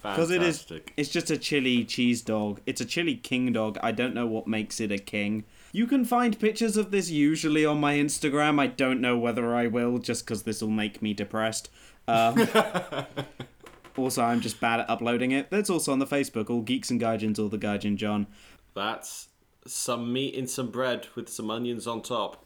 because 0.00 0.30
it 0.30 0.42
is, 0.42 0.66
it's 0.96 1.08
just 1.08 1.30
a 1.30 1.38
chili 1.38 1.84
cheese 1.84 2.22
dog. 2.22 2.60
It's 2.66 2.80
a 2.80 2.84
chili 2.84 3.16
king 3.16 3.52
dog. 3.52 3.78
I 3.82 3.92
don't 3.92 4.14
know 4.14 4.26
what 4.26 4.46
makes 4.46 4.80
it 4.80 4.90
a 4.90 4.98
king. 4.98 5.44
You 5.72 5.86
can 5.86 6.04
find 6.04 6.38
pictures 6.38 6.76
of 6.76 6.90
this 6.90 7.08
usually 7.08 7.64
on 7.64 7.80
my 7.80 7.94
Instagram. 7.94 8.60
I 8.60 8.66
don't 8.66 9.00
know 9.00 9.16
whether 9.16 9.54
I 9.54 9.68
will, 9.68 9.98
just 9.98 10.24
because 10.24 10.42
this 10.42 10.60
will 10.60 10.70
make 10.70 11.02
me 11.02 11.14
depressed. 11.14 11.70
Um, 12.08 12.48
also, 13.96 14.22
I'm 14.22 14.40
just 14.40 14.60
bad 14.60 14.80
at 14.80 14.90
uploading 14.90 15.30
it. 15.32 15.50
That's 15.50 15.70
also 15.70 15.92
on 15.92 15.98
the 15.98 16.06
Facebook, 16.06 16.48
all 16.50 16.62
geeks 16.62 16.90
and 16.90 17.00
gaijins, 17.00 17.38
all 17.38 17.48
the 17.48 17.58
gaijin 17.58 17.96
John. 17.96 18.26
That's 18.74 19.28
some 19.66 20.12
meat 20.12 20.34
in 20.34 20.46
some 20.46 20.70
bread 20.70 21.06
with 21.14 21.28
some 21.28 21.50
onions 21.50 21.86
on 21.86 22.02
top. 22.02 22.44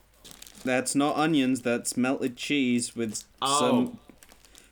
That's 0.64 0.94
not 0.94 1.16
onions. 1.16 1.62
That's 1.62 1.96
melted 1.96 2.36
cheese 2.36 2.96
with 2.96 3.24
Oh. 3.40 3.60
some 3.60 3.98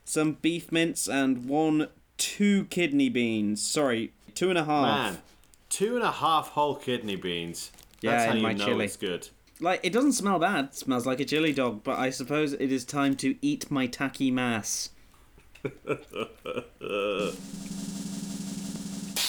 some 0.04 0.32
beef 0.42 0.70
mince 0.72 1.08
and 1.08 1.46
one 1.48 1.88
two 2.18 2.64
kidney 2.66 3.08
beans. 3.08 3.62
Sorry, 3.62 4.12
two 4.34 4.48
and 4.50 4.58
a 4.58 4.64
half. 4.64 4.84
Man, 5.12 5.22
two 5.70 5.94
and 5.96 6.04
a 6.04 6.10
half 6.12 6.48
whole 6.50 6.74
kidney 6.74 7.16
beans. 7.16 7.70
That's 8.02 8.02
Yeah, 8.02 8.24
how 8.26 8.30
in 8.32 8.36
you 8.38 8.42
my 8.42 8.52
know 8.52 8.64
chili. 8.66 8.84
it's 8.86 8.96
good. 8.96 9.28
Like 9.60 9.80
it 9.84 9.92
doesn't 9.92 10.12
smell 10.14 10.38
bad. 10.40 10.66
It 10.66 10.74
smells 10.74 11.06
like 11.06 11.20
a 11.20 11.24
chili 11.24 11.52
dog, 11.52 11.82
but 11.84 11.98
I 11.98 12.10
suppose 12.10 12.52
it 12.54 12.72
is 12.72 12.84
time 12.84 13.14
to 13.16 13.36
eat 13.40 13.70
my 13.70 13.86
tacky 13.86 14.30
mass. 14.30 14.90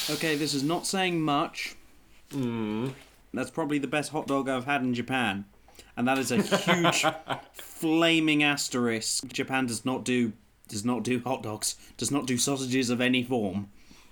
Okay, 0.10 0.36
this 0.36 0.54
is 0.54 0.64
not 0.64 0.86
saying 0.86 1.22
much. 1.22 1.76
Hmm. 2.32 2.90
That's 3.34 3.52
probably 3.52 3.80
the 3.80 3.88
best 3.88 4.12
hot 4.12 4.28
dog 4.28 4.48
I've 4.48 4.66
had 4.66 4.82
in 4.82 4.94
Japan. 4.94 5.46
And 5.98 6.08
that 6.08 6.18
is 6.18 6.32
a 6.32 6.42
huge 6.42 7.06
flaming 7.54 8.44
asterisk. 8.44 9.28
Japan 9.28 9.66
does 9.66 9.86
not 9.86 10.04
do 10.04 10.34
does 10.68 10.84
not 10.84 11.04
do 11.04 11.20
hot 11.20 11.44
dogs, 11.44 11.76
does 11.98 12.10
not 12.12 12.26
do 12.26 12.38
sausages 12.38 12.90
of 12.90 13.00
any 13.00 13.24
form. 13.24 13.70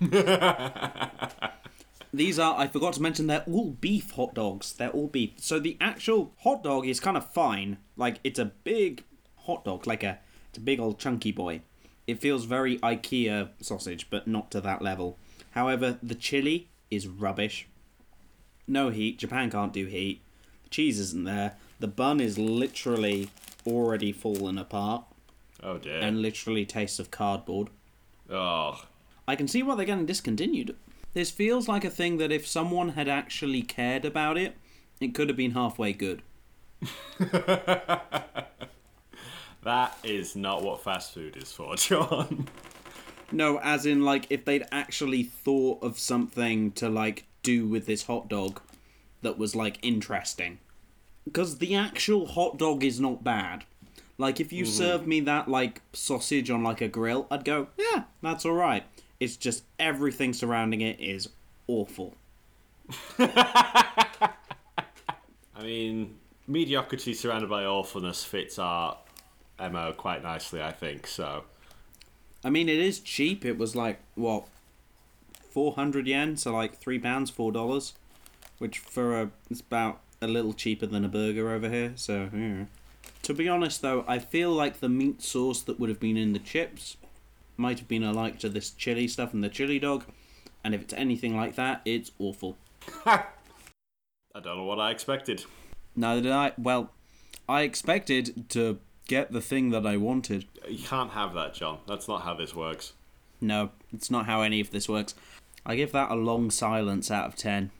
These 2.12 2.38
are, 2.38 2.56
I 2.56 2.68
forgot 2.68 2.92
to 2.94 3.02
mention, 3.02 3.26
they're 3.26 3.42
all 3.50 3.70
beef 3.70 4.12
hot 4.12 4.34
dogs. 4.34 4.72
They're 4.72 4.90
all 4.90 5.08
beef. 5.08 5.32
So 5.38 5.58
the 5.58 5.76
actual 5.80 6.32
hot 6.38 6.62
dog 6.62 6.86
is 6.86 7.00
kind 7.00 7.16
of 7.16 7.32
fine. 7.32 7.78
Like, 7.96 8.20
it's 8.22 8.38
a 8.38 8.44
big 8.44 9.02
hot 9.38 9.64
dog, 9.64 9.88
like 9.88 10.04
a, 10.04 10.20
it's 10.48 10.58
a 10.58 10.60
big 10.60 10.78
old 10.78 11.00
chunky 11.00 11.32
boy. 11.32 11.62
It 12.06 12.20
feels 12.20 12.44
very 12.44 12.78
IKEA 12.78 13.50
sausage, 13.60 14.08
but 14.10 14.26
not 14.26 14.50
to 14.50 14.60
that 14.60 14.82
level. 14.82 15.18
However, 15.52 15.98
the 16.02 16.14
chili 16.14 16.68
is 16.90 17.06
rubbish. 17.08 17.66
No 18.66 18.90
heat. 18.90 19.18
Japan 19.18 19.50
can't 19.50 19.72
do 19.72 19.86
heat. 19.86 20.20
The 20.64 20.70
cheese 20.70 20.98
isn't 20.98 21.24
there. 21.24 21.56
The 21.80 21.88
bun 21.88 22.20
is 22.20 22.38
literally 22.38 23.30
already 23.66 24.12
fallen 24.12 24.58
apart 24.58 25.04
Oh 25.62 25.78
dear. 25.78 25.98
and 26.00 26.20
literally 26.20 26.66
tastes 26.66 26.98
of 26.98 27.10
cardboard. 27.10 27.68
oh. 28.30 28.84
I 29.26 29.36
can 29.36 29.48
see 29.48 29.62
why 29.62 29.74
they're 29.74 29.86
getting 29.86 30.04
discontinued. 30.04 30.76
This 31.14 31.30
feels 31.30 31.66
like 31.68 31.84
a 31.84 31.90
thing 31.90 32.18
that 32.18 32.30
if 32.30 32.46
someone 32.46 32.90
had 32.90 33.08
actually 33.08 33.62
cared 33.62 34.04
about 34.04 34.36
it, 34.36 34.56
it 35.00 35.14
could 35.14 35.28
have 35.28 35.36
been 35.38 35.52
halfway 35.52 35.94
good. 35.94 36.20
That 39.64 39.96
is 40.04 40.36
not 40.36 40.62
what 40.62 40.82
fast 40.82 41.14
food 41.14 41.36
is 41.36 41.50
for, 41.50 41.74
John. 41.76 42.48
No, 43.32 43.58
as 43.60 43.86
in 43.86 44.04
like 44.04 44.26
if 44.30 44.44
they'd 44.44 44.66
actually 44.70 45.22
thought 45.22 45.82
of 45.82 45.98
something 45.98 46.72
to 46.72 46.88
like 46.88 47.24
do 47.42 47.66
with 47.66 47.86
this 47.86 48.04
hot 48.04 48.28
dog 48.28 48.60
that 49.22 49.38
was 49.38 49.56
like 49.56 49.78
interesting. 49.82 50.58
Because 51.24 51.58
the 51.58 51.74
actual 51.74 52.26
hot 52.26 52.58
dog 52.58 52.84
is 52.84 53.00
not 53.00 53.24
bad. 53.24 53.64
Like 54.18 54.38
if 54.38 54.52
you 54.52 54.64
mm-hmm. 54.64 54.72
served 54.72 55.06
me 55.06 55.20
that 55.20 55.48
like 55.48 55.80
sausage 55.92 56.50
on 56.50 56.62
like 56.62 56.82
a 56.82 56.88
grill, 56.88 57.26
I'd 57.30 57.44
go, 57.44 57.68
yeah, 57.78 58.04
that's 58.22 58.44
all 58.44 58.52
right. 58.52 58.84
It's 59.18 59.36
just 59.36 59.64
everything 59.78 60.34
surrounding 60.34 60.82
it 60.82 61.00
is 61.00 61.30
awful. 61.66 62.14
I 63.18 64.32
mean, 65.62 66.16
mediocrity 66.46 67.14
surrounded 67.14 67.48
by 67.48 67.64
awfulness 67.64 68.22
fits 68.22 68.58
our 68.58 68.98
MO 69.70 69.92
quite 69.92 70.22
nicely, 70.22 70.62
I 70.62 70.72
think, 70.72 71.06
so. 71.06 71.44
I 72.44 72.50
mean, 72.50 72.68
it 72.68 72.78
is 72.78 73.00
cheap. 73.00 73.44
It 73.44 73.56
was 73.56 73.74
like 73.74 74.00
what, 74.14 74.46
four 75.50 75.72
hundred 75.74 76.06
yen, 76.06 76.36
so 76.36 76.52
like 76.52 76.76
three 76.76 76.98
pounds, 76.98 77.30
four 77.30 77.52
dollars, 77.52 77.94
which 78.58 78.78
for 78.78 79.20
a 79.20 79.30
it's 79.50 79.60
about 79.60 80.00
a 80.20 80.26
little 80.26 80.52
cheaper 80.52 80.86
than 80.86 81.04
a 81.04 81.08
burger 81.08 81.50
over 81.50 81.68
here. 81.68 81.92
So 81.96 82.30
yeah. 82.32 82.64
To 83.22 83.34
be 83.34 83.48
honest, 83.48 83.80
though, 83.80 84.04
I 84.06 84.18
feel 84.18 84.50
like 84.50 84.80
the 84.80 84.88
meat 84.88 85.22
sauce 85.22 85.62
that 85.62 85.80
would 85.80 85.88
have 85.88 86.00
been 86.00 86.16
in 86.16 86.32
the 86.32 86.38
chips 86.38 86.96
might 87.56 87.78
have 87.78 87.88
been 87.88 88.02
alike 88.02 88.38
to 88.40 88.48
this 88.48 88.70
chili 88.70 89.08
stuff 89.08 89.32
in 89.32 89.40
the 89.40 89.48
chili 89.48 89.78
dog, 89.78 90.04
and 90.62 90.74
if 90.74 90.82
it's 90.82 90.94
anything 90.94 91.36
like 91.36 91.54
that, 91.54 91.80
it's 91.84 92.10
awful. 92.18 92.56
I 93.06 93.22
don't 94.34 94.58
know 94.58 94.64
what 94.64 94.80
I 94.80 94.90
expected. 94.90 95.44
Neither 95.96 96.22
did 96.22 96.32
I. 96.32 96.52
Well, 96.58 96.90
I 97.48 97.62
expected 97.62 98.50
to 98.50 98.78
get 99.06 99.32
the 99.32 99.40
thing 99.40 99.70
that 99.70 99.86
I 99.86 99.96
wanted. 99.96 100.46
You 100.68 100.84
can't 100.84 101.10
have 101.10 101.34
that, 101.34 101.54
John. 101.54 101.78
That's 101.86 102.08
not 102.08 102.22
how 102.22 102.34
this 102.34 102.54
works. 102.54 102.92
No, 103.40 103.70
it's 103.92 104.10
not 104.10 104.26
how 104.26 104.42
any 104.42 104.60
of 104.60 104.70
this 104.70 104.88
works. 104.88 105.14
I 105.66 105.76
give 105.76 105.92
that 105.92 106.10
a 106.10 106.14
long 106.14 106.50
silence 106.50 107.10
out 107.10 107.26
of 107.26 107.36
10. 107.36 107.70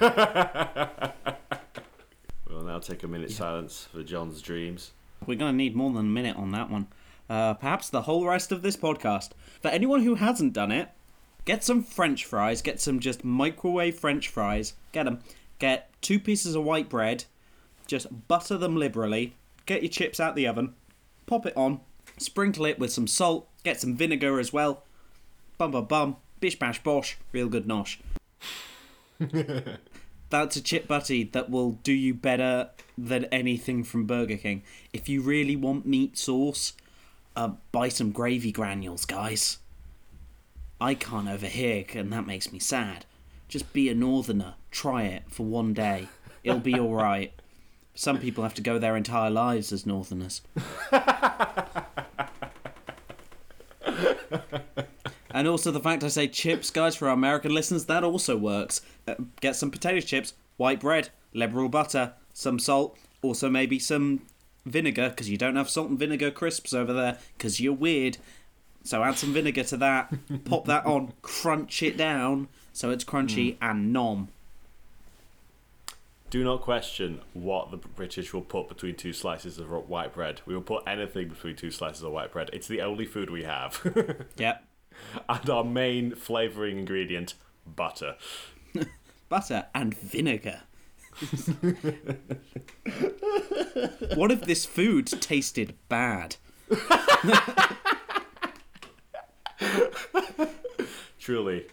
We'll 2.50 2.64
now 2.64 2.80
take 2.80 3.04
a 3.04 3.08
minute 3.08 3.30
silence 3.30 3.88
for 3.92 4.02
John's 4.02 4.42
dreams. 4.42 4.90
We're 5.24 5.38
going 5.38 5.52
to 5.52 5.56
need 5.56 5.76
more 5.76 5.92
than 5.92 6.06
a 6.06 6.10
minute 6.10 6.36
on 6.36 6.50
that 6.50 6.68
one. 6.68 6.88
Uh, 7.28 7.54
perhaps 7.54 7.88
the 7.88 8.02
whole 8.02 8.26
rest 8.26 8.50
of 8.50 8.62
this 8.62 8.76
podcast. 8.76 9.30
For 9.62 9.68
anyone 9.68 10.02
who 10.02 10.16
hasn't 10.16 10.52
done 10.52 10.72
it, 10.72 10.88
get 11.44 11.62
some 11.62 11.82
French 11.82 12.24
fries. 12.24 12.60
Get 12.60 12.80
some 12.80 12.98
just 12.98 13.24
microwave 13.24 13.98
French 13.98 14.28
fries. 14.28 14.74
Get 14.90 15.04
them. 15.04 15.20
Get 15.60 15.90
two 16.02 16.18
pieces 16.18 16.56
of 16.56 16.64
white 16.64 16.88
bread. 16.88 17.24
Just 17.86 18.26
butter 18.26 18.58
them 18.58 18.76
liberally. 18.76 19.36
Get 19.70 19.82
your 19.84 19.90
chips 19.90 20.18
out 20.18 20.34
the 20.34 20.48
oven. 20.48 20.74
Pop 21.26 21.46
it 21.46 21.56
on. 21.56 21.78
Sprinkle 22.18 22.66
it 22.66 22.80
with 22.80 22.92
some 22.92 23.06
salt. 23.06 23.46
Get 23.62 23.80
some 23.80 23.96
vinegar 23.96 24.40
as 24.40 24.52
well. 24.52 24.82
Bum 25.58 25.70
bum 25.70 25.84
bum. 25.84 26.16
Bish 26.40 26.58
bash 26.58 26.82
bosh. 26.82 27.16
Real 27.30 27.48
good 27.48 27.68
nosh. 27.68 27.98
That's 30.28 30.56
a 30.56 30.60
chip 30.60 30.88
butty 30.88 31.22
that 31.22 31.50
will 31.50 31.78
do 31.84 31.92
you 31.92 32.14
better 32.14 32.70
than 32.98 33.26
anything 33.26 33.84
from 33.84 34.06
Burger 34.06 34.38
King. 34.38 34.64
If 34.92 35.08
you 35.08 35.22
really 35.22 35.54
want 35.54 35.86
meat 35.86 36.18
sauce, 36.18 36.72
uh, 37.36 37.52
buy 37.70 37.90
some 37.90 38.10
gravy 38.10 38.50
granules, 38.50 39.04
guys. 39.04 39.58
I 40.80 40.94
can't 40.94 41.28
overhear, 41.28 41.84
and 41.94 42.12
that 42.12 42.26
makes 42.26 42.50
me 42.50 42.58
sad. 42.58 43.06
Just 43.46 43.72
be 43.72 43.88
a 43.88 43.94
northerner. 43.94 44.54
Try 44.72 45.04
it 45.04 45.22
for 45.28 45.46
one 45.46 45.74
day. 45.74 46.08
It'll 46.42 46.58
be 46.58 46.74
alright. 46.74 47.39
Some 47.94 48.18
people 48.18 48.42
have 48.44 48.54
to 48.54 48.62
go 48.62 48.78
their 48.78 48.96
entire 48.96 49.30
lives 49.30 49.72
as 49.72 49.84
northerners. 49.84 50.42
And 55.32 55.46
also 55.46 55.70
the 55.70 55.80
fact 55.80 56.02
I 56.02 56.08
say 56.08 56.26
chips, 56.26 56.70
guys, 56.70 56.96
for 56.96 57.06
our 57.08 57.14
American 57.14 57.54
listeners, 57.54 57.86
that 57.86 58.02
also 58.02 58.36
works. 58.36 58.80
Uh, 59.06 59.14
get 59.40 59.54
some 59.54 59.70
potato 59.70 60.00
chips, 60.00 60.34
white 60.56 60.80
bread, 60.80 61.10
liberal 61.32 61.68
butter, 61.68 62.14
some 62.32 62.58
salt, 62.58 62.98
also 63.22 63.48
maybe 63.48 63.78
some 63.78 64.22
vinegar, 64.66 65.10
because 65.10 65.30
you 65.30 65.38
don't 65.38 65.56
have 65.56 65.70
salt 65.70 65.88
and 65.88 65.98
vinegar 65.98 66.30
crisps 66.30 66.74
over 66.74 66.92
there, 66.92 67.18
because 67.38 67.60
you're 67.60 67.72
weird. 67.72 68.18
So 68.82 69.04
add 69.04 69.18
some 69.18 69.32
vinegar 69.32 69.62
to 69.64 69.76
that, 69.76 70.12
pop 70.44 70.64
that 70.66 70.84
on, 70.84 71.12
crunch 71.22 71.82
it 71.82 71.96
down 71.96 72.48
so 72.72 72.90
it's 72.90 73.04
crunchy 73.04 73.56
and 73.62 73.92
nom. 73.92 74.28
Do 76.30 76.44
not 76.44 76.60
question 76.60 77.20
what 77.32 77.72
the 77.72 77.76
British 77.76 78.32
will 78.32 78.40
put 78.42 78.68
between 78.68 78.94
two 78.94 79.12
slices 79.12 79.58
of 79.58 79.68
white 79.88 80.14
bread. 80.14 80.40
We 80.46 80.54
will 80.54 80.62
put 80.62 80.84
anything 80.86 81.28
between 81.28 81.56
two 81.56 81.72
slices 81.72 82.04
of 82.04 82.12
white 82.12 82.30
bread. 82.30 82.50
It's 82.52 82.68
the 82.68 82.82
only 82.82 83.04
food 83.04 83.30
we 83.30 83.42
have. 83.42 83.80
Yep. 84.36 84.64
and 85.28 85.50
our 85.50 85.64
main 85.64 86.14
flavouring 86.14 86.78
ingredient, 86.78 87.34
butter. 87.66 88.16
Butter 89.28 89.66
and 89.74 89.94
vinegar. 89.96 90.62
what 94.14 94.30
if 94.30 94.42
this 94.42 94.64
food 94.64 95.06
tasted 95.06 95.74
bad? 95.88 96.36
Truly, 101.18 101.66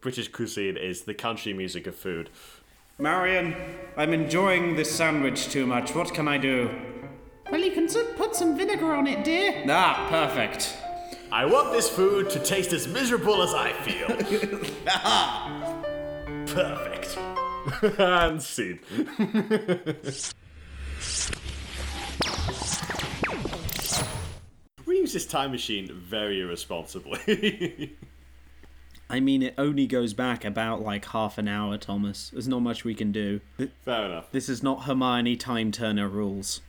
British 0.00 0.28
cuisine 0.28 0.76
is 0.76 1.02
the 1.02 1.14
country 1.14 1.52
music 1.52 1.86
of 1.86 1.94
food. 1.96 2.30
Marion, 3.00 3.54
I'm 3.96 4.12
enjoying 4.12 4.74
this 4.74 4.90
sandwich 4.90 5.50
too 5.50 5.66
much. 5.66 5.94
What 5.94 6.12
can 6.12 6.26
I 6.26 6.36
do? 6.36 6.68
Well, 7.48 7.60
you 7.60 7.70
can 7.70 7.86
put 8.16 8.34
some 8.34 8.56
vinegar 8.56 8.92
on 8.92 9.06
it, 9.06 9.24
dear. 9.24 9.64
Ah, 9.68 10.08
perfect. 10.10 10.76
I 11.30 11.44
want 11.44 11.72
this 11.72 11.88
food 11.88 12.28
to 12.30 12.40
taste 12.40 12.72
as 12.72 12.88
miserable 12.88 13.40
as 13.40 13.54
I 13.54 13.72
feel. 13.72 14.08
Perfect. 16.48 17.16
and 18.00 18.42
scene. 18.42 18.80
we 24.86 24.96
use 24.96 25.12
this 25.12 25.26
time 25.26 25.52
machine 25.52 25.92
very 25.92 26.40
irresponsibly. 26.40 27.96
I 29.10 29.20
mean, 29.20 29.42
it 29.42 29.54
only 29.56 29.86
goes 29.86 30.12
back 30.12 30.44
about 30.44 30.82
like 30.82 31.06
half 31.06 31.38
an 31.38 31.48
hour, 31.48 31.78
Thomas. 31.78 32.30
There's 32.30 32.48
not 32.48 32.60
much 32.60 32.84
we 32.84 32.94
can 32.94 33.10
do. 33.10 33.40
Fair 33.84 34.04
enough. 34.04 34.30
This 34.32 34.48
is 34.48 34.62
not 34.62 34.84
Hermione 34.84 35.36
Time 35.36 35.72
Turner 35.72 36.08
rules. 36.08 36.60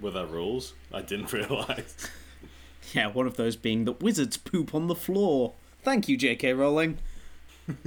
Were 0.00 0.10
there 0.10 0.26
rules? 0.26 0.74
I 0.92 1.02
didn't 1.02 1.32
realise. 1.32 2.08
Yeah, 2.92 3.08
one 3.08 3.26
of 3.26 3.36
those 3.36 3.54
being 3.56 3.84
that 3.84 4.02
wizards 4.02 4.36
poop 4.36 4.74
on 4.74 4.88
the 4.88 4.94
floor. 4.94 5.54
Thank 5.82 6.08
you, 6.08 6.16
J.K. 6.16 6.54
Rowling. 6.54 6.98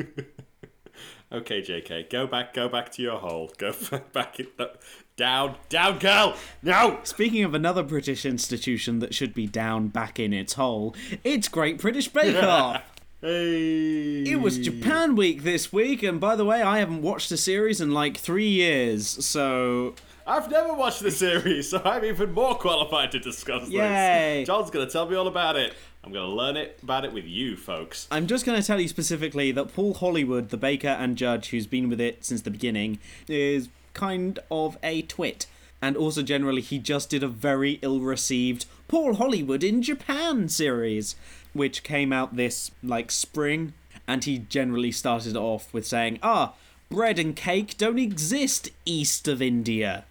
Okay, 1.33 1.61
JK, 1.61 2.11
go 2.11 2.27
back, 2.27 2.53
go 2.53 2.69
back 2.69 2.91
to 2.91 3.01
your 3.01 3.17
hole. 3.17 3.51
Go 3.57 3.73
back, 4.13 4.39
in, 4.39 4.47
the, 4.57 4.71
down, 5.15 5.55
down, 5.67 5.97
girl. 5.97 6.35
No. 6.61 6.99
Speaking 7.03 7.43
of 7.43 7.55
another 7.55 7.81
British 7.81 8.23
institution 8.23 8.99
that 8.99 9.15
should 9.15 9.33
be 9.33 9.47
down 9.47 9.87
back 9.87 10.19
in 10.19 10.31
its 10.31 10.53
hole, 10.53 10.95
it's 11.23 11.47
Great 11.47 11.79
British 11.79 12.07
Bake 12.07 12.35
Off. 12.43 12.83
Hey. 13.19 14.23
It 14.23 14.41
was 14.41 14.59
Japan 14.59 15.15
Week 15.15 15.43
this 15.43 15.73
week, 15.73 16.03
and 16.03 16.19
by 16.19 16.35
the 16.35 16.45
way, 16.45 16.61
I 16.61 16.77
haven't 16.79 17.01
watched 17.01 17.31
a 17.31 17.37
series 17.37 17.81
in 17.81 17.91
like 17.91 18.17
three 18.17 18.49
years, 18.49 19.07
so 19.25 19.95
I've 20.27 20.51
never 20.51 20.73
watched 20.73 21.01
the 21.01 21.09
series, 21.09 21.69
so 21.69 21.81
I'm 21.83 22.03
even 22.05 22.33
more 22.33 22.55
qualified 22.55 23.11
to 23.13 23.19
discuss 23.19 23.69
Yay. 23.69 24.41
this. 24.41 24.47
John's 24.47 24.69
gonna 24.69 24.89
tell 24.89 25.07
me 25.09 25.15
all 25.15 25.27
about 25.27 25.55
it. 25.55 25.73
I'm 26.03 26.11
gonna 26.11 26.27
learn 26.27 26.57
it 26.57 26.79
about 26.83 27.05
it 27.05 27.13
with 27.13 27.25
you, 27.25 27.55
folks. 27.55 28.07
I'm 28.11 28.27
just 28.27 28.45
going 28.45 28.59
to 28.59 28.65
tell 28.65 28.79
you 28.79 28.89
specifically 28.89 29.51
that 29.53 29.73
Paul 29.73 29.93
Hollywood, 29.93 30.49
the 30.49 30.57
baker 30.57 30.89
and 30.89 31.15
judge 31.15 31.49
who's 31.49 31.65
been 31.65 31.89
with 31.89 32.01
it 32.01 32.25
since 32.25 32.41
the 32.41 32.51
beginning, 32.51 32.99
is 33.27 33.69
kind 33.93 34.39
of 34.51 34.77
a 34.83 35.03
twit. 35.03 35.45
And 35.81 35.97
also, 35.97 36.21
generally, 36.21 36.61
he 36.61 36.79
just 36.79 37.09
did 37.09 37.23
a 37.23 37.27
very 37.27 37.79
ill 37.81 37.99
received 37.99 38.65
Paul 38.87 39.15
Hollywood 39.15 39.63
in 39.63 39.81
Japan 39.81 40.47
series, 40.47 41.15
which 41.51 41.83
came 41.83 42.13
out 42.13 42.35
this, 42.35 42.71
like, 42.81 43.11
spring. 43.11 43.73
And 44.07 44.23
he 44.23 44.39
generally 44.39 44.91
started 44.91 45.35
off 45.35 45.73
with 45.73 45.85
saying, 45.85 46.19
Ah, 46.23 46.53
bread 46.89 47.19
and 47.19 47.35
cake 47.35 47.77
don't 47.77 47.99
exist 47.99 48.69
east 48.85 49.27
of 49.27 49.41
India. 49.41 50.05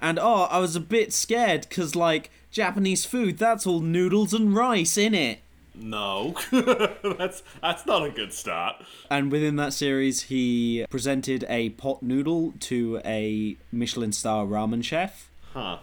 And 0.00 0.18
oh, 0.18 0.44
I 0.50 0.58
was 0.58 0.76
a 0.76 0.80
bit 0.80 1.12
scared 1.12 1.66
because, 1.68 1.94
like, 1.94 2.30
Japanese 2.50 3.04
food, 3.04 3.38
that's 3.38 3.66
all 3.66 3.80
noodles 3.80 4.34
and 4.34 4.54
rice 4.54 4.96
in 4.96 5.14
it. 5.14 5.40
No, 5.74 6.34
that's 6.50 7.42
that's 7.62 7.86
not 7.86 8.04
a 8.04 8.10
good 8.10 8.32
start. 8.32 8.76
And 9.08 9.30
within 9.30 9.56
that 9.56 9.72
series, 9.72 10.22
he 10.22 10.84
presented 10.90 11.44
a 11.48 11.70
pot 11.70 12.02
noodle 12.02 12.54
to 12.60 13.00
a 13.04 13.56
Michelin 13.72 14.12
star 14.12 14.46
ramen 14.46 14.82
chef. 14.82 15.30
Huh? 15.52 15.78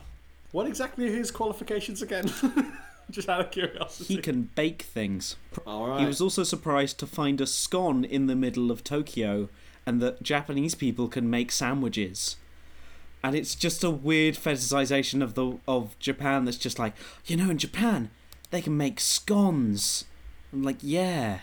What 0.51 0.67
exactly 0.67 1.07
are 1.07 1.15
his 1.15 1.31
qualifications 1.31 2.01
again? 2.01 2.31
Just 3.09 3.29
out 3.29 3.39
of 3.39 3.51
curiosity. 3.51 4.15
He 4.15 4.21
can 4.21 4.49
bake 4.55 4.81
things. 4.81 5.37
All 5.65 5.87
right. 5.87 6.01
He 6.01 6.05
was 6.05 6.19
also 6.19 6.43
surprised 6.43 6.99
to 6.99 7.07
find 7.07 7.39
a 7.39 7.47
scone 7.47 8.03
in 8.03 8.27
the 8.27 8.35
middle 8.35 8.69
of 8.69 8.83
Tokyo 8.83 9.47
and 9.85 10.01
that 10.01 10.21
Japanese 10.21 10.75
people 10.75 11.07
can 11.07 11.29
make 11.29 11.51
sandwiches. 11.51 12.35
And 13.23 13.35
it's 13.35 13.55
just 13.55 13.83
a 13.83 13.89
weird 13.89 14.35
fetishization 14.35 15.21
of 15.21 15.33
the 15.33 15.59
of 15.67 15.97
Japan 15.99 16.45
that's 16.45 16.57
just 16.57 16.79
like, 16.79 16.93
you 17.25 17.35
know, 17.35 17.49
in 17.49 17.57
Japan, 17.57 18.09
they 18.51 18.61
can 18.61 18.77
make 18.77 18.99
scones. 18.99 20.05
I'm 20.53 20.63
like, 20.63 20.77
yeah. 20.81 21.39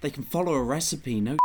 They 0.00 0.10
can 0.10 0.22
follow 0.22 0.54
a 0.54 0.62
recipe, 0.62 1.20
no 1.20 1.36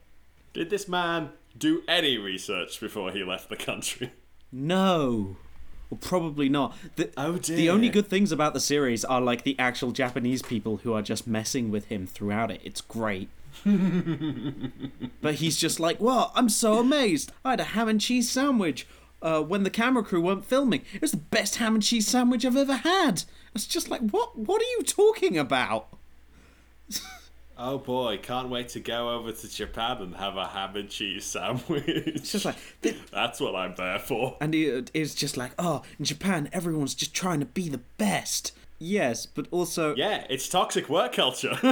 Did 0.52 0.70
this 0.70 0.88
man 0.88 1.30
do 1.56 1.82
any 1.86 2.18
research 2.18 2.80
before 2.80 3.12
he 3.12 3.22
left 3.22 3.48
the 3.48 3.56
country? 3.56 4.12
No. 4.50 5.36
Well, 5.90 5.98
probably 6.00 6.48
not. 6.48 6.76
The, 6.96 7.10
Oh, 7.16 7.32
The 7.36 7.70
only 7.70 7.88
good 7.88 8.08
things 8.08 8.32
about 8.32 8.54
the 8.54 8.60
series 8.60 9.04
are 9.04 9.20
like 9.20 9.44
the 9.44 9.58
actual 9.58 9.92
Japanese 9.92 10.42
people 10.42 10.78
who 10.78 10.92
are 10.92 11.02
just 11.02 11.26
messing 11.26 11.70
with 11.70 11.86
him 11.86 12.06
throughout 12.06 12.50
it. 12.50 12.60
It's 12.64 12.80
great. 12.80 13.28
but 15.20 15.36
he's 15.36 15.56
just 15.56 15.80
like, 15.80 16.00
"Well, 16.00 16.32
I'm 16.34 16.48
so 16.48 16.78
amazed. 16.78 17.32
I 17.44 17.50
had 17.50 17.60
a 17.60 17.64
ham 17.64 17.88
and 17.88 18.00
cheese 18.00 18.30
sandwich 18.30 18.86
uh, 19.22 19.42
when 19.42 19.62
the 19.62 19.70
camera 19.70 20.02
crew 20.02 20.20
weren't 20.20 20.44
filming. 20.44 20.82
It 20.92 21.00
was 21.00 21.10
the 21.12 21.16
best 21.16 21.56
ham 21.56 21.74
and 21.74 21.82
cheese 21.82 22.06
sandwich 22.06 22.44
I've 22.44 22.56
ever 22.56 22.76
had." 22.76 23.24
It's 23.54 23.66
just 23.66 23.88
like, 23.88 24.02
"What? 24.10 24.38
What 24.38 24.60
are 24.62 24.70
you 24.78 24.82
talking 24.84 25.38
about?" 25.38 25.88
Oh 27.60 27.76
boy, 27.78 28.18
can't 28.22 28.50
wait 28.50 28.68
to 28.68 28.78
go 28.80 29.10
over 29.16 29.32
to 29.32 29.48
Japan 29.48 29.96
and 30.00 30.14
have 30.14 30.36
a 30.36 30.46
ham 30.46 30.76
and 30.76 30.88
cheese 30.88 31.24
sandwich. 31.24 31.82
It's 31.88 32.30
just 32.30 32.44
like, 32.44 32.54
th- 32.82 32.96
That's 33.10 33.40
what 33.40 33.56
I'm 33.56 33.74
there 33.74 33.98
for. 33.98 34.36
and 34.40 34.54
it, 34.54 34.92
it's 34.94 35.12
just 35.12 35.36
like, 35.36 35.50
"Oh, 35.58 35.82
in 35.98 36.04
Japan, 36.04 36.48
everyone's 36.52 36.94
just 36.94 37.14
trying 37.14 37.40
to 37.40 37.46
be 37.46 37.68
the 37.68 37.80
best." 37.96 38.52
Yes, 38.78 39.26
but 39.26 39.48
also 39.50 39.96
Yeah, 39.96 40.24
it's 40.30 40.48
toxic 40.48 40.88
work 40.88 41.14
culture. 41.14 41.58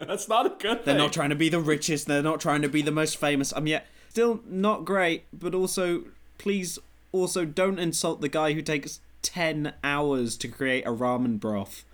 That's 0.00 0.28
not 0.28 0.46
a 0.46 0.50
good 0.58 0.78
thing. 0.78 0.84
They're 0.86 0.96
not 0.98 1.12
trying 1.12 1.30
to 1.30 1.36
be 1.36 1.48
the 1.48 1.60
richest. 1.60 2.08
They're 2.08 2.20
not 2.20 2.40
trying 2.40 2.62
to 2.62 2.68
be 2.68 2.82
the 2.82 2.90
most 2.90 3.18
famous. 3.18 3.52
I 3.54 3.60
mean, 3.60 3.68
yeah, 3.74 3.82
still 4.08 4.40
not 4.48 4.84
great, 4.84 5.26
but 5.32 5.54
also, 5.54 6.02
please 6.38 6.78
Also, 7.12 7.44
don't 7.44 7.78
insult 7.78 8.20
the 8.20 8.28
guy 8.28 8.52
who 8.52 8.62
takes 8.62 9.00
10 9.22 9.74
hours 9.82 10.36
to 10.36 10.48
create 10.48 10.86
a 10.86 10.90
ramen 10.92 11.40
broth 11.40 11.84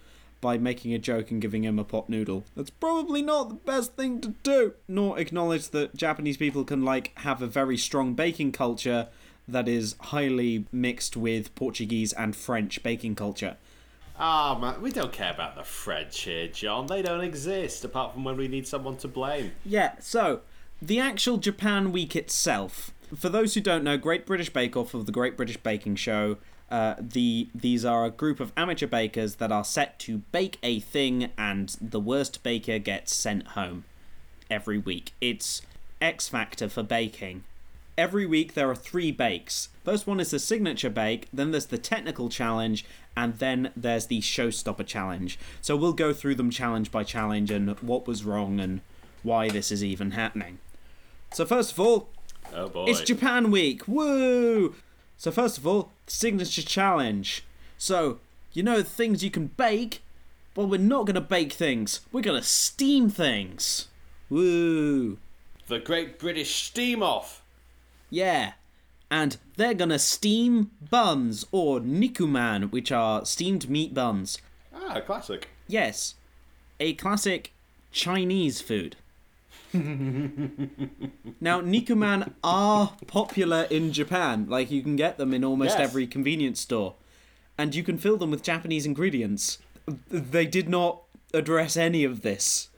by 0.41 0.59
making 0.59 0.93
a 0.93 0.99
joke 0.99 1.31
and 1.31 1.41
giving 1.41 1.65
him 1.65 1.79
a 1.79 1.85
pot 1.85 2.09
noodle. 2.09 2.45
That's 2.55 2.71
probably 2.71 3.23
not 3.23 3.49
the 3.49 3.55
best 3.55 3.95
thing 3.95 4.21
to 4.21 4.35
do. 4.43 4.75
Nor 4.89 5.19
acknowledge 5.19 5.71
that 5.71 5.97
Japanese 5.97 6.37
people 6.37 6.65
can, 6.65 6.85
like, 6.85 7.17
have 7.19 7.41
a 7.41 7.47
very 7.47 7.79
strong 7.79 8.15
baking 8.15 8.53
culture 8.53 9.09
that 9.49 9.69
is 9.69 9.97
highly 10.01 10.67
mixed 10.73 11.17
with 11.17 11.55
Portuguese 11.55 12.13
and 12.13 12.37
French 12.37 12.83
baking 12.83 13.15
culture. 13.15 13.57
Ah, 14.19 14.59
man, 14.61 14.81
we 14.81 14.91
don't 14.93 15.13
care 15.13 15.33
about 15.33 15.57
the 15.57 15.65
French 15.65 16.21
here, 16.23 16.47
John. 16.49 16.87
They 16.87 17.03
don't 17.03 17.23
exist, 17.23 17.85
apart 17.85 18.13
from 18.13 18.25
when 18.25 18.37
we 18.37 18.49
need 18.49 18.67
someone 18.67 18.97
to 18.99 19.09
blame. 19.09 19.53
Yeah, 19.65 19.95
so 20.01 20.41
the 20.81 21.01
actual 21.01 21.39
Japan 21.39 21.91
Week 21.91 22.15
itself. 22.15 22.91
For 23.17 23.29
those 23.29 23.55
who 23.55 23.61
don't 23.61 23.85
know, 23.85 23.97
Great 23.97 24.27
British 24.27 24.51
Bake 24.51 24.77
Off 24.77 24.95
of 24.95 25.07
the 25.07 25.13
Great 25.13 25.37
British 25.37 25.57
Baking 25.59 25.97
Show. 25.97 26.39
Uh, 26.71 26.95
the 26.99 27.49
these 27.55 27.85
are 27.85 28.07
a 28.07 28.11
group 28.11 28.41
of 28.41 28.53
amateur 28.57 28.87
bakers 28.87 29.37
that 29.37 29.53
are 29.53 29.65
set 29.65 29.99
to 30.01 30.19
bake 30.33 30.59
a 30.63 30.81
thing, 30.81 31.31
and 31.37 31.77
the 31.81 32.01
worst 32.01 32.43
baker 32.43 32.79
gets 32.79 33.15
sent 33.15 33.49
home 33.49 33.85
every 34.51 34.79
week. 34.79 35.13
It's 35.21 35.63
X 36.01 36.29
Factor 36.29 36.69
for 36.69 36.83
baking. 36.83 37.45
Every 37.97 38.27
week 38.27 38.55
there 38.55 38.69
are 38.71 38.75
three 38.75 39.13
bakes. 39.13 39.69
First 39.85 40.07
one 40.07 40.19
is 40.19 40.31
the 40.31 40.39
signature 40.39 40.91
bake, 40.91 41.29
then 41.33 41.53
there's 41.53 41.67
the 41.67 41.79
technical 41.79 42.29
challenge, 42.29 42.85
and 43.17 43.39
then 43.39 43.71
there's 43.77 44.07
the 44.07 44.21
showstopper 44.21 44.87
challenge. 44.87 45.39
So 45.61 45.77
we'll 45.77 45.93
go 45.93 46.13
through 46.13 46.35
them 46.35 46.51
challenge 46.51 46.91
by 46.91 47.05
challenge 47.05 47.51
and 47.51 47.79
what 47.81 48.09
was 48.09 48.25
wrong 48.25 48.59
and 48.59 48.81
why 49.23 49.49
this 49.49 49.71
is 49.71 49.85
even 49.85 50.13
happening. 50.13 50.59
So 51.33 51.45
first 51.45 51.73
of 51.73 51.81
all, 51.81 52.09
Oh 52.53 52.69
boy. 52.69 52.85
it's 52.89 53.01
Japan 53.01 53.51
Week. 53.51 53.87
Woo! 53.89 54.75
So 55.17 55.31
first 55.31 55.59
of 55.59 55.67
all, 55.67 55.91
signature 56.07 56.63
challenge. 56.63 57.45
So, 57.79 58.21
you 58.53 58.63
know 58.63 58.79
the 58.79 58.85
things 58.85 59.25
you 59.25 59.31
can 59.31 59.49
bake? 59.49 60.03
Well, 60.55 60.67
we're 60.67 60.79
not 60.79 61.07
going 61.07 61.15
to 61.15 61.21
bake 61.21 61.53
things. 61.53 62.01
We're 62.13 62.21
going 62.23 62.41
to 62.41 62.47
steam 62.47 63.11
things. 63.11 63.89
Woo! 64.31 65.19
the 65.67 65.79
Great 65.79 66.19
British 66.19 66.63
Steam 66.63 67.03
Off. 67.03 67.43
Yeah. 68.11 68.53
And 69.11 69.37
they're 69.57 69.75
gonna 69.75 69.99
steam 69.99 70.71
buns, 70.91 71.47
or 71.53 71.81
nikuman, 71.81 72.71
which 72.73 72.91
are 72.91 73.25
steamed 73.25 73.69
meat 73.71 73.95
buns. 73.95 74.39
Ah, 74.75 75.01
classic. 75.01 75.49
Yes, 75.69 76.15
a 76.81 76.95
classic 76.95 77.53
Chinese 77.93 78.61
food. 78.61 78.97
now, 81.41 81.61
nikuman 81.61 82.33
are 82.43 82.95
popular 83.07 83.63
in 83.71 83.93
Japan. 83.93 84.47
Like, 84.49 84.71
you 84.71 84.83
can 84.83 84.97
get 84.97 85.19
them 85.19 85.35
in 85.35 85.45
almost 85.45 85.79
Yes. 85.79 85.89
every 85.89 86.07
convenience 86.07 86.61
store. 86.61 86.95
And 87.59 87.75
you 87.75 87.83
can 87.83 87.99
fill 87.99 88.17
them 88.17 88.31
with 88.31 88.43
Japanese 88.43 88.87
ingredients. 88.87 89.59
They 90.09 90.47
did 90.47 90.69
not 90.69 91.03
address 91.33 91.77
any 91.77 92.05
of 92.05 92.23
this. 92.23 92.69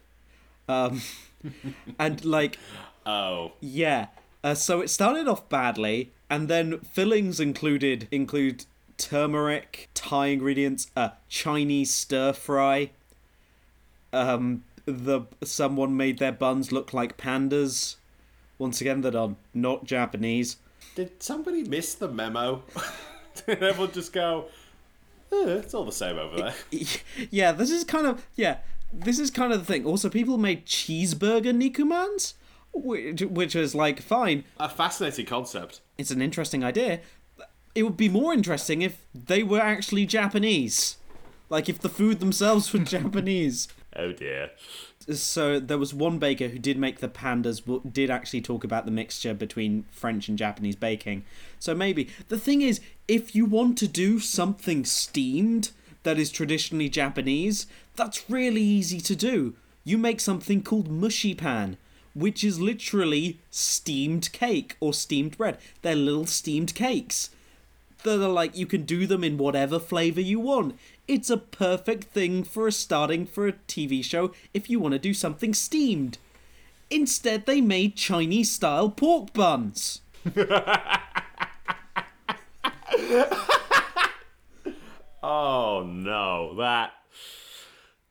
Um, 0.69 1.03
and, 1.99 2.25
like, 2.25 2.59
Oh. 3.05 3.53
yeah. 3.61 4.07
Uh, 4.43 4.55
so 4.55 4.81
it 4.81 4.89
started 4.89 5.29
off 5.29 5.49
badly, 5.49 6.13
and 6.29 6.49
then 6.49 6.79
fillings 6.81 7.39
included 7.41 8.09
include 8.11 8.65
turmeric, 8.99 9.89
Thai 9.95 10.27
ingredients, 10.29 10.91
a 10.97 11.13
Chinese 11.29 11.93
stir 11.93 12.33
fry. 12.33 12.91
Um, 14.13 14.65
the 14.87 15.23
someone 15.45 15.97
made 15.97 16.19
their 16.19 16.33
buns 16.33 16.73
look 16.73 16.95
like 16.95 17.19
pandas. 17.19 17.97
Once 18.59 18.81
again, 18.81 19.03
that 19.03 19.15
are 19.15 19.37
not 19.53 19.85
Japanese. 19.85 20.57
Did 20.95 21.23
somebody 21.23 21.63
miss 21.63 21.95
the 21.95 22.09
memo? 22.09 22.63
Did 23.47 23.63
everyone 23.63 23.93
just 23.93 24.15
go, 24.15 24.47
eh, 25.31 25.59
it's 25.59 25.75
all 25.75 25.85
the 25.85 25.93
same 25.93 26.17
over 26.19 26.37
there? 26.37 26.55
yeah, 27.31 27.53
this 27.53 27.71
is 27.71 27.85
kind 27.85 28.07
of 28.07 28.27
yeah. 28.35 28.59
This 28.93 29.19
is 29.19 29.31
kind 29.31 29.53
of 29.53 29.59
the 29.59 29.65
thing. 29.67 29.85
Also, 29.85 30.09
people 30.09 30.39
made 30.39 30.65
cheeseburger 30.65 31.53
nikumans, 31.53 32.35
which 32.73 33.23
which 33.23 33.55
is 33.55 33.75
like 33.75 34.01
fine. 34.01 34.45
A 34.59 34.69
fascinating 34.69 35.27
concept. 35.27 35.81
it's 35.99 36.11
an 36.11 36.23
interesting 36.23 36.65
idea. 36.65 37.01
It 37.75 37.83
would 37.83 37.97
be 37.99 38.09
more 38.09 38.33
interesting 38.33 38.81
if 38.81 39.07
they 39.15 39.43
were 39.43 39.61
actually 39.61 40.07
Japanese. 40.07 40.97
Like 41.51 41.69
if 41.69 41.79
the 41.79 41.91
food 41.91 42.21
themselves 42.21 42.73
were 42.73 42.79
Japanese. 42.97 43.69
Oh 43.99 44.13
dear. 44.13 44.51
So 45.11 45.59
there 45.61 45.79
was 45.79 45.95
one 45.95 46.19
baker 46.19 46.49
who 46.49 46.59
did 46.59 46.77
make 46.77 46.99
the 46.99 47.09
pandas, 47.09 47.63
did 47.93 48.11
actually 48.11 48.41
talk 48.41 48.65
about 48.65 48.85
the 48.85 48.91
mixture 48.91 49.35
between 49.35 49.85
French 49.91 50.29
and 50.29 50.37
Japanese 50.37 50.77
baking. 50.77 51.25
So 51.59 51.75
maybe. 51.75 52.11
The 52.29 52.39
thing 52.39 52.63
is, 52.63 52.81
if 53.09 53.35
you 53.35 53.47
want 53.47 53.79
to 53.79 53.89
do 53.89 54.19
something 54.19 54.85
steamed 54.85 55.71
that 56.03 56.19
is 56.19 56.31
traditionally 56.31 56.89
Japanese, 56.89 57.67
that's 57.95 58.29
really 58.29 58.63
easy 58.63 59.01
to 59.01 59.17
do. 59.17 59.55
You 59.85 59.97
make 59.97 60.21
something 60.21 60.63
called 60.63 60.91
mushi 60.91 61.37
pan, 61.37 61.77
which 62.15 62.43
is 62.43 62.61
literally 62.61 63.41
steamed 63.51 64.33
cake 64.33 64.77
or 64.81 64.93
steamed 64.93 65.37
bread. 65.39 65.59
They're 65.83 65.95
little 65.95 66.27
steamed 66.27 66.75
cakes 66.75 67.31
that 68.03 68.23
are 68.23 68.29
like 68.29 68.57
you 68.57 68.67
can 68.67 68.83
do 68.83 69.07
them 69.07 69.25
in 69.25 69.39
whatever 69.39 69.79
flavor 69.79 70.21
you 70.21 70.41
want. 70.41 70.79
It's 71.09 71.31
a 71.31 71.37
perfect 71.37 72.05
thing 72.05 72.45
for 72.45 72.67
a 72.67 72.73
starting 72.73 73.27
for 73.27 73.47
a 73.47 73.53
TV 73.53 74.03
show 74.05 74.33
if 74.55 74.69
you 74.71 74.79
want 74.81 74.93
to 74.93 74.99
do 74.99 75.15
something 75.15 75.55
steamed. 75.55 76.19
Instead, 76.91 77.47
they 77.47 77.61
made 77.61 77.97
Chinese 77.97 78.51
style 78.51 78.91
pork 78.91 79.33
buns. 79.33 80.01
Oh 85.23 85.83
no, 85.85 86.55
that. 86.57 86.93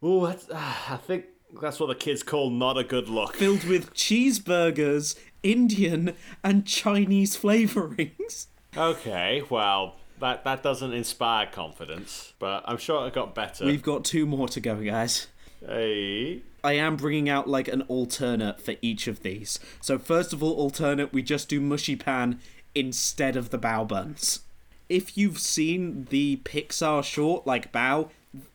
Oh, 0.04 0.28
that's. 0.28 0.48
ah, 0.54 0.94
I 0.94 0.98
think 0.98 1.26
that's 1.62 1.80
what 1.80 1.88
the 1.88 1.96
kids 1.96 2.24
call 2.24 2.50
not 2.50 2.78
a 2.78 2.84
good 2.84 3.08
look. 3.08 3.36
filled 3.36 3.64
with 3.64 3.94
cheeseburgers, 3.94 5.16
Indian, 5.42 6.14
and 6.44 6.66
Chinese 6.66 7.38
flavorings. 7.38 8.48
Okay, 8.78 9.44
well, 9.50 9.96
that 10.20 10.44
that 10.44 10.64
doesn't 10.64 10.94
inspire 10.94 11.46
confidence, 11.46 12.34
but 12.40 12.64
I'm 12.66 12.78
sure 12.78 13.08
it 13.08 13.14
got 13.14 13.36
better. 13.36 13.66
We've 13.66 13.84
got 13.84 14.06
two 14.06 14.26
more 14.26 14.48
to 14.50 14.60
go, 14.60 14.76
guys. 14.76 15.28
Hey. 15.66 16.42
I 16.64 16.74
am 16.74 16.96
bringing 16.96 17.30
out 17.30 17.48
like 17.48 17.68
an 17.68 17.84
alternate 17.84 18.60
for 18.60 18.76
each 18.82 19.08
of 19.08 19.22
these. 19.22 19.60
So 19.82 20.00
first 20.00 20.34
of 20.34 20.42
all, 20.42 20.54
alternate, 20.54 21.14
we 21.14 21.22
just 21.22 21.48
do 21.48 21.62
mushi 21.62 21.98
pan 21.98 22.40
instead 22.74 23.36
of 23.36 23.52
the 23.52 23.60
bao 23.60 23.88
buns. 23.88 24.42
If 24.90 25.18
you've 25.18 25.40
seen 25.40 26.06
the 26.10 26.42
Pixar 26.44 27.04
short 27.04 27.48
like 27.48 27.72
Bao, 27.72 28.10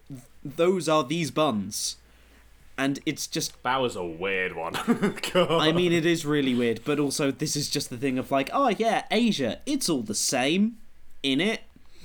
th- 0.08 0.20
those 0.44 0.88
are 0.88 1.02
these 1.04 1.30
buns. 1.30 1.96
And 2.80 2.98
it's 3.04 3.26
just 3.26 3.62
That 3.62 3.76
was 3.76 3.94
a 3.94 4.04
weird 4.04 4.56
one. 4.56 4.74
I 5.34 5.70
mean 5.70 5.92
it 5.92 6.06
is 6.06 6.24
really 6.24 6.54
weird, 6.54 6.80
but 6.84 6.98
also 6.98 7.30
this 7.30 7.54
is 7.54 7.68
just 7.68 7.90
the 7.90 7.98
thing 7.98 8.18
of 8.18 8.30
like, 8.30 8.48
oh 8.54 8.68
yeah, 8.68 9.04
Asia, 9.10 9.58
it's 9.66 9.90
all 9.90 10.00
the 10.00 10.14
same 10.14 10.78
in 11.22 11.42
it. 11.42 11.60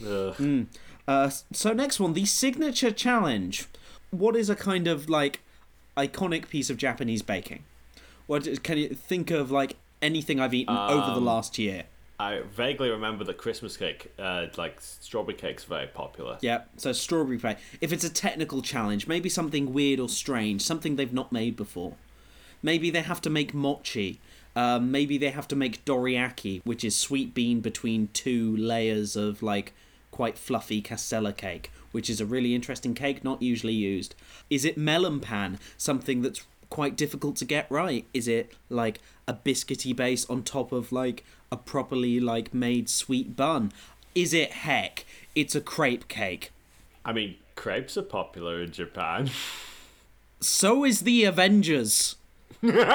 Ugh. 0.06 0.66
Uh, 1.08 1.30
so 1.54 1.72
next 1.72 2.00
one, 2.02 2.12
the 2.12 2.26
signature 2.26 2.92
challenge. 2.92 3.68
What 4.12 4.36
is 4.36 4.50
a 4.50 4.56
kind 4.56 4.88
of 4.88 5.10
like 5.10 5.40
iconic 5.96 6.50
piece 6.50 6.70
of 6.70 6.76
Japanese 6.76 7.22
baking? 7.22 7.64
What 8.28 8.62
can 8.64 8.78
you 8.78 8.90
think 8.90 9.32
of 9.32 9.52
like 9.52 9.78
anything 10.02 10.42
I've 10.42 10.54
eaten 10.54 10.76
over 10.76 11.14
the 11.14 11.22
last 11.22 11.58
year? 11.58 11.84
I 12.20 12.42
vaguely 12.50 12.90
remember 12.90 13.26
that 13.26 13.38
Christmas 13.38 13.76
cake, 13.76 14.14
uh, 14.18 14.48
like 14.58 14.80
strawberry 14.80 15.36
cake's 15.36 15.66
very 15.66 15.88
popular. 15.88 16.38
Yeah, 16.42 16.64
so 16.78 16.94
strawberry 16.94 17.38
pie. 17.38 17.58
If 17.82 17.92
it's 17.92 18.06
a 18.06 18.10
technical 18.10 18.62
challenge, 18.62 19.06
maybe 19.08 19.28
something 19.28 19.74
weird 19.74 20.00
or 20.00 20.08
strange, 20.08 20.62
something 20.62 20.96
they've 20.96 21.12
not 21.12 21.32
made 21.32 21.58
before. 21.58 21.96
Maybe 22.64 22.90
they 22.90 23.02
have 23.02 23.20
to 23.22 23.30
make 23.30 23.54
mochi. 23.54 24.20
Um, 24.56 24.92
maybe 24.92 25.18
they 25.18 25.32
have 25.32 25.48
to 25.50 25.56
make 25.56 25.84
dorayaki, 25.84 26.62
which 26.64 26.86
is 26.86 26.96
sweet 26.96 27.34
bean 27.34 27.60
between 27.60 28.08
two 28.14 28.56
layers 28.56 29.18
of 29.18 29.44
like 29.44 29.74
quite 30.12 30.38
fluffy 30.38 30.82
castella 30.82 31.36
cake, 31.36 31.70
which 31.92 32.10
is 32.10 32.22
a 32.22 32.26
really 32.26 32.56
interesting 32.56 32.94
cake, 32.94 33.26
not 33.26 33.42
usually 33.42 33.74
used. 33.74 34.16
Is 34.50 34.64
it 34.64 34.78
melon 34.78 35.20
pan, 35.20 35.60
something 35.78 36.22
that's 36.22 36.46
quite 36.70 36.96
difficult 36.96 37.36
to 37.38 37.46
get 37.46 37.70
right? 37.70 38.06
Is 38.14 38.28
it 38.30 38.54
like 38.70 39.00
a 39.28 39.34
biscuity 39.34 39.94
base 39.94 40.26
on 40.30 40.44
top 40.44 40.72
of 40.72 40.94
like 40.94 41.26
a 41.56 41.58
properly 41.58 42.20
like 42.20 42.54
made 42.54 42.90
sweet 42.90 43.36
bun? 43.38 43.72
Is 44.14 44.34
it 44.34 44.52
heck? 44.52 45.06
It's 45.36 45.56
a 45.56 45.62
crepe 45.62 46.10
cake. 46.10 46.52
I 47.06 47.14
mean, 47.14 47.36
crepes 47.56 47.98
are 47.98 48.02
popular 48.02 48.62
in 48.62 48.72
Japan. 48.72 49.30
So 50.42 50.84
is 50.84 51.02
the 51.02 51.24
Avengers. 51.24 52.18
oh 52.64 52.94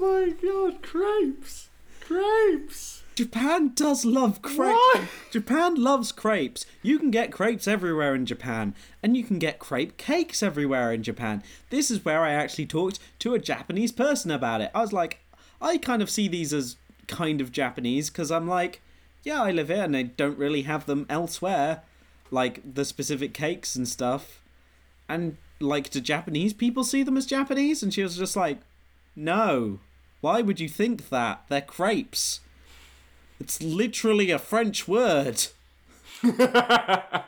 my 0.00 0.34
god, 0.42 0.82
crepes! 0.82 1.57
Japan 3.18 3.72
does 3.74 4.04
love 4.04 4.42
crepes. 4.42 4.78
What? 4.94 5.08
Japan 5.32 5.74
loves 5.74 6.12
crepes. 6.12 6.64
You 6.82 7.00
can 7.00 7.10
get 7.10 7.32
crepes 7.32 7.66
everywhere 7.66 8.14
in 8.14 8.26
Japan, 8.26 8.76
and 9.02 9.16
you 9.16 9.24
can 9.24 9.40
get 9.40 9.58
crepe 9.58 9.96
cakes 9.96 10.40
everywhere 10.40 10.92
in 10.92 11.02
Japan. 11.02 11.42
This 11.70 11.90
is 11.90 12.04
where 12.04 12.20
I 12.22 12.30
actually 12.30 12.66
talked 12.66 13.00
to 13.18 13.34
a 13.34 13.40
Japanese 13.40 13.90
person 13.90 14.30
about 14.30 14.60
it. 14.60 14.70
I 14.72 14.82
was 14.82 14.92
like, 14.92 15.18
I 15.60 15.78
kind 15.78 16.00
of 16.00 16.08
see 16.08 16.28
these 16.28 16.54
as 16.54 16.76
kind 17.08 17.40
of 17.40 17.50
Japanese 17.50 18.08
because 18.08 18.30
I'm 18.30 18.46
like, 18.46 18.82
yeah, 19.24 19.42
I 19.42 19.50
live 19.50 19.66
here 19.66 19.82
and 19.82 19.96
they 19.96 20.04
don't 20.04 20.38
really 20.38 20.62
have 20.62 20.86
them 20.86 21.04
elsewhere, 21.10 21.82
like 22.30 22.62
the 22.72 22.84
specific 22.84 23.34
cakes 23.34 23.74
and 23.74 23.88
stuff. 23.88 24.40
And 25.08 25.38
like, 25.58 25.90
do 25.90 26.00
Japanese 26.00 26.52
people 26.52 26.84
see 26.84 27.02
them 27.02 27.16
as 27.16 27.26
Japanese? 27.26 27.82
And 27.82 27.92
she 27.92 28.04
was 28.04 28.16
just 28.16 28.36
like, 28.36 28.58
no. 29.16 29.80
Why 30.20 30.40
would 30.40 30.60
you 30.60 30.68
think 30.68 31.08
that? 31.08 31.42
They're 31.48 31.60
crepes. 31.60 32.42
It's 33.40 33.62
literally 33.62 34.30
a 34.30 34.38
French 34.38 34.88
word. 34.88 35.46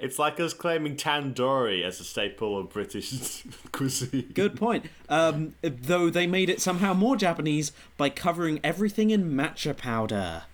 It's 0.00 0.18
like 0.18 0.40
us 0.40 0.54
claiming 0.54 0.96
tandoori 0.96 1.84
as 1.84 2.00
a 2.00 2.04
staple 2.04 2.58
of 2.58 2.70
British 2.70 3.44
cuisine. 3.72 4.30
Good 4.32 4.56
point. 4.56 4.86
Um, 5.10 5.54
though 5.60 6.08
they 6.08 6.26
made 6.26 6.48
it 6.48 6.62
somehow 6.62 6.94
more 6.94 7.16
Japanese 7.16 7.70
by 7.98 8.08
covering 8.08 8.60
everything 8.64 9.10
in 9.10 9.32
matcha 9.32 9.76
powder. 9.76 10.44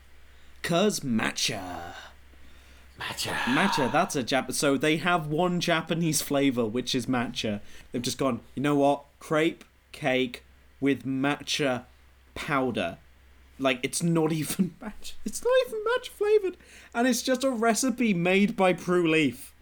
Cause 0.65 1.01
matcha. 1.01 1.95
Matcha. 2.99 3.33
Matcha, 3.45 3.93
that's 3.93 4.17
a 4.17 4.25
Jap. 4.25 4.53
So 4.53 4.77
they 4.77 4.97
have 4.97 5.29
one 5.29 5.61
Japanese 5.61 6.21
flavor, 6.23 6.67
which 6.67 6.93
is 6.93 7.07
matcha. 7.07 7.61
They've 7.93 8.03
just 8.03 8.19
gone, 8.19 8.41
you 8.57 8.63
know 8.65 8.75
what? 8.75 9.05
Crepe 9.21 9.65
cake 9.93 10.43
with 10.81 11.05
matcha 11.05 11.85
powder. 12.35 12.99
Like 13.59 13.81
it's 13.83 14.03
not 14.03 14.33
even 14.41 14.75
match 14.81 15.15
It's 15.25 15.43
not 15.43 15.53
even 15.67 15.85
match 15.85 16.09
flavored, 16.09 16.57
and 16.95 17.07
it's 17.07 17.23
just 17.23 17.45
a 17.45 17.51
recipe 17.51 18.15
made 18.15 18.57
by 18.57 18.73
Prue 18.73 19.09
Leith. 19.09 19.53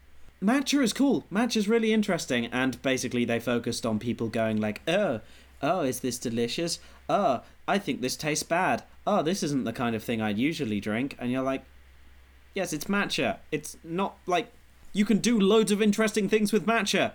Matcha 0.43 0.83
is 0.83 0.93
cool. 0.93 1.25
Matcha 1.33 1.57
is 1.57 1.69
really 1.69 1.93
interesting, 1.93 2.47
and 2.47 2.81
basically 2.83 3.25
they 3.25 3.41
focused 3.41 3.87
on 3.87 3.99
people 3.99 4.29
going 4.29 4.61
like, 4.61 4.83
oh, 4.87 5.21
oh, 5.63 5.81
is 5.81 6.01
this 6.01 6.19
delicious? 6.19 6.81
Oh, 7.09 7.43
I 7.67 7.79
think 7.79 8.01
this 8.01 8.17
tastes 8.17 8.43
bad. 8.43 8.83
Oh, 9.07 9.23
this 9.23 9.43
isn't 9.43 9.65
the 9.65 9.73
kind 9.73 9.97
of 9.97 10.03
thing 10.03 10.21
I'd 10.21 10.39
usually 10.39 10.81
drink, 10.81 11.17
and 11.19 11.31
you're 11.31 11.43
like, 11.43 11.65
Yes, 12.55 12.73
it's 12.73 12.85
matcha. 12.85 13.39
It's 13.51 13.77
not 13.83 14.17
like 14.27 14.53
you 14.93 15.05
can 15.05 15.19
do 15.19 15.39
loads 15.39 15.73
of 15.73 15.83
interesting 15.83 16.29
things 16.29 16.53
with 16.53 16.67
matcha. 16.67 17.13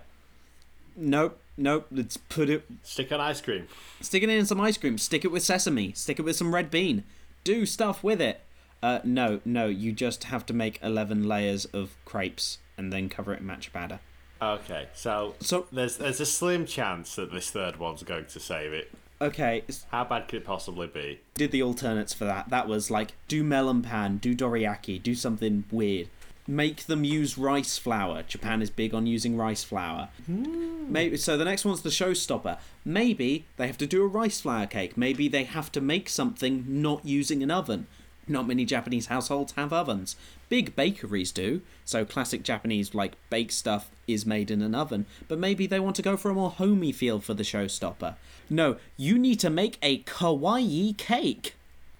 Nope, 0.94 1.39
nope. 1.56 1.86
Let's 1.90 2.16
put 2.16 2.48
it. 2.50 2.64
Stick 2.82 3.12
on 3.12 3.20
ice 3.20 3.40
cream. 3.40 3.66
Stick 4.00 4.22
it 4.22 4.28
in 4.28 4.46
some 4.46 4.60
ice 4.60 4.76
cream. 4.76 4.98
Stick 4.98 5.24
it 5.24 5.32
with 5.32 5.42
sesame. 5.42 5.92
Stick 5.92 6.18
it 6.18 6.22
with 6.22 6.36
some 6.36 6.54
red 6.54 6.70
bean. 6.70 7.04
Do 7.44 7.64
stuff 7.66 8.02
with 8.04 8.20
it. 8.20 8.40
Uh, 8.82 9.00
no, 9.04 9.40
no. 9.44 9.66
You 9.66 9.92
just 9.92 10.24
have 10.24 10.46
to 10.46 10.54
make 10.54 10.78
eleven 10.82 11.26
layers 11.28 11.64
of 11.66 11.96
crepes 12.04 12.58
and 12.78 12.92
then 12.92 13.08
cover 13.08 13.32
it 13.34 13.40
in 13.40 13.46
matcha 13.46 13.72
batter. 13.72 14.00
Okay, 14.42 14.88
so 14.94 15.34
So- 15.40 15.66
there's 15.70 15.98
there's 15.98 16.20
a 16.20 16.24
slim 16.26 16.64
chance 16.64 17.14
that 17.16 17.30
this 17.32 17.50
third 17.50 17.76
one's 17.76 18.02
going 18.02 18.24
to 18.26 18.40
save 18.40 18.72
it. 18.72 18.90
Okay, 19.22 19.64
How 19.90 20.04
bad 20.04 20.28
could 20.28 20.38
it 20.40 20.44
possibly 20.46 20.86
be? 20.86 21.20
did 21.34 21.50
the 21.52 21.62
alternates 21.62 22.14
for 22.14 22.24
that. 22.24 22.48
That 22.48 22.66
was 22.66 22.90
like 22.90 23.12
do 23.28 23.44
melon 23.44 23.82
pan, 23.82 24.16
do 24.16 24.34
dorayaki, 24.34 25.02
do 25.02 25.14
something 25.14 25.64
weird. 25.70 26.08
Make 26.46 26.86
them 26.86 27.04
use 27.04 27.38
rice 27.38 27.78
flour. 27.78 28.22
Japan 28.24 28.60
is 28.62 28.70
big 28.70 28.92
on 28.94 29.06
using 29.06 29.36
rice 29.36 29.62
flour. 29.62 30.08
Hmm. 30.26 30.90
Maybe 30.92 31.16
so. 31.16 31.36
The 31.36 31.44
next 31.44 31.64
one's 31.64 31.82
the 31.82 31.90
showstopper. 31.90 32.58
Maybe 32.84 33.44
they 33.56 33.66
have 33.66 33.78
to 33.78 33.86
do 33.86 34.02
a 34.02 34.08
rice 34.08 34.40
flour 34.40 34.66
cake. 34.66 34.96
Maybe 34.96 35.28
they 35.28 35.44
have 35.44 35.70
to 35.72 35.80
make 35.80 36.08
something 36.08 36.64
not 36.66 37.04
using 37.04 37.42
an 37.42 37.50
oven. 37.50 37.86
Not 38.26 38.46
many 38.46 38.64
Japanese 38.64 39.06
households 39.06 39.52
have 39.52 39.72
ovens. 39.72 40.16
Big 40.48 40.74
bakeries 40.76 41.32
do. 41.32 41.62
So 41.84 42.04
classic 42.04 42.42
Japanese 42.42 42.94
like 42.94 43.12
baked 43.28 43.52
stuff 43.52 43.90
is 44.06 44.26
made 44.26 44.50
in 44.50 44.62
an 44.62 44.74
oven. 44.74 45.06
But 45.28 45.38
maybe 45.38 45.66
they 45.66 45.80
want 45.80 45.96
to 45.96 46.02
go 46.02 46.16
for 46.16 46.30
a 46.30 46.34
more 46.34 46.50
homey 46.50 46.92
feel 46.92 47.20
for 47.20 47.34
the 47.34 47.42
showstopper. 47.42 48.14
No, 48.48 48.76
you 48.96 49.18
need 49.18 49.38
to 49.40 49.50
make 49.50 49.78
a 49.82 50.02
kawaii 50.02 50.96
cake. 50.96 51.54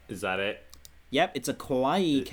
Is 0.08 0.20
that 0.22 0.40
it? 0.40 0.64
Yep, 1.10 1.32
it's 1.34 1.48
a 1.48 1.54
kawaii 1.54 2.22
Is- 2.22 2.28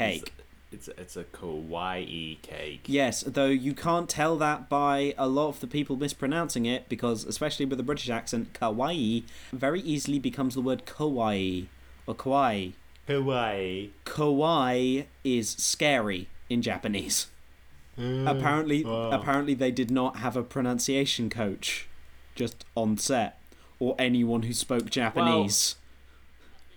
It's 0.77 0.89
it's 0.89 1.17
a 1.17 1.23
kawaii 1.23 2.39
cake. 2.43 2.83
Yes, 2.85 3.21
though 3.21 3.47
you 3.47 3.73
can't 3.73 4.07
tell 4.07 4.37
that 4.37 4.69
by 4.69 5.15
a 5.17 5.27
lot 5.27 5.47
of 5.47 5.59
the 5.59 5.65
people 5.65 5.95
mispronouncing 5.95 6.67
it 6.67 6.87
because, 6.87 7.25
especially 7.25 7.65
with 7.65 7.79
a 7.79 7.83
British 7.83 8.11
accent, 8.11 8.53
kawaii 8.53 9.23
very 9.51 9.81
easily 9.81 10.19
becomes 10.19 10.53
the 10.53 10.61
word 10.61 10.85
kawaii 10.85 11.65
or 12.05 12.13
kawaii. 12.13 12.73
Kawaii. 13.07 13.89
Kowai 14.05 15.05
is 15.23 15.49
scary 15.49 16.27
in 16.47 16.61
Japanese. 16.61 17.27
Mm, 17.97 18.29
apparently, 18.29 18.83
wow. 18.83 19.09
apparently 19.09 19.55
they 19.55 19.71
did 19.71 19.89
not 19.89 20.17
have 20.17 20.37
a 20.37 20.43
pronunciation 20.43 21.31
coach 21.31 21.87
just 22.35 22.65
on 22.75 22.99
set 22.99 23.41
or 23.79 23.95
anyone 23.97 24.43
who 24.43 24.53
spoke 24.53 24.91
Japanese. 24.91 25.75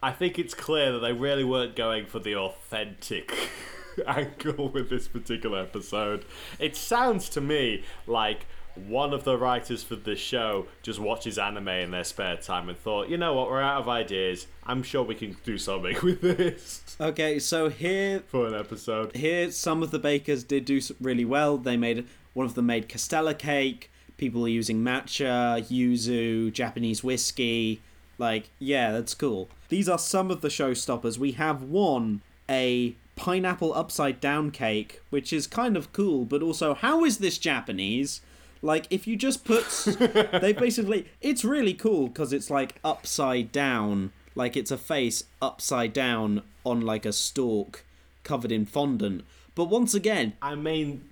I 0.03 0.13
think 0.13 0.39
it's 0.39 0.55
clear 0.55 0.93
that 0.93 1.01
they 1.01 1.13
really 1.13 1.45
weren't 1.45 1.77
going 1.77 2.07
for 2.07 2.19
the 2.19 2.35
authentic 2.35 3.51
angle 4.07 4.69
with 4.69 4.91
this 4.91 5.09
particular 5.09 5.61
episode. 5.61 6.25
It 6.59 6.77
sounds 6.77 7.29
to 7.31 7.41
me 7.41 7.85
like 8.07 8.47
one 8.75 9.13
of 9.13 9.25
the 9.25 9.37
writers 9.37 9.83
for 9.83 9.97
the 9.97 10.17
show 10.17 10.67
just 10.83 10.99
watches 10.99 11.39
anime 11.39 11.69
in 11.69 11.91
their 11.91 12.05
spare 12.05 12.37
time 12.37 12.69
and 12.69 12.79
thought, 12.79 13.09
you 13.09 13.17
know 13.17 13.35
what, 13.35 13.51
we're 13.51 13.61
out 13.61 13.81
of 13.81 13.89
ideas. 13.89 14.47
I'm 14.65 14.83
sure 14.83 15.03
we 15.03 15.15
can 15.15 15.37
do 15.45 15.59
something 15.59 15.97
with 16.03 16.21
this. 16.21 16.97
Okay, 17.01 17.39
so 17.39 17.69
here 17.69 18.21
for 18.29 18.47
an 18.47 18.55
episode. 18.55 19.15
here 19.17 19.51
some 19.51 19.83
of 19.83 19.91
the 19.91 19.99
bakers 19.99 20.45
did 20.45 20.65
do 20.65 20.81
really 21.01 21.25
well. 21.25 21.57
They 21.59 21.77
made 21.77 22.07
one 22.33 22.47
of 22.47 22.55
them 22.55 22.67
made 22.67 22.89
castella 22.89 23.37
cake. 23.39 23.91
People 24.17 24.45
are 24.45 24.49
using 24.49 24.81
matcha 24.81 25.61
yuzu 25.69 26.53
japanese 26.53 27.03
whiskey. 27.03 27.81
Like 28.19 28.51
yeah 28.59 28.93
that's 28.93 29.15
cool. 29.15 29.49
These 29.69 29.89
are 29.89 29.99
some 29.99 30.31
of 30.31 30.41
the 30.41 30.49
showstoppers. 30.49 31.19
We 31.19 31.33
have 31.33 31.63
one 31.63 32.23
a 32.49 32.95
pineapple 33.17 33.75
upside 33.75 34.21
down 34.21 34.51
cake 34.51 35.01
which 35.11 35.33
is 35.33 35.47
kind 35.47 35.77
of 35.77 35.93
cool 35.93 36.25
but 36.25 36.43
also 36.43 36.75
how 36.75 37.05
is 37.05 37.19
this 37.19 37.39
japanese? 37.39 38.21
Like 38.63 38.87
if 38.91 39.07
you 39.07 39.17
just 39.17 39.45
put 39.45 39.67
they 40.41 40.53
basically 40.53 41.07
it's 41.21 41.45
really 41.45 41.75
cool 41.75 42.09
because 42.09 42.33
it's 42.33 42.51
like 42.51 42.79
upside 42.85 43.53
down. 43.53 44.13
Like 44.35 44.57
it's 44.57 44.71
a 44.71 44.79
face 44.79 45.25
upside 45.41 45.93
down 45.93 46.43
on 46.65 46.81
like 46.83 47.07
a 47.07 47.13
stalk 47.13 47.85
covered 48.23 48.53
in 48.53 48.67
fondant. 48.67 49.25
But 49.55 49.67
once 49.67 49.95
again 49.95 50.35
I 50.43 50.55
mean, 50.55 51.03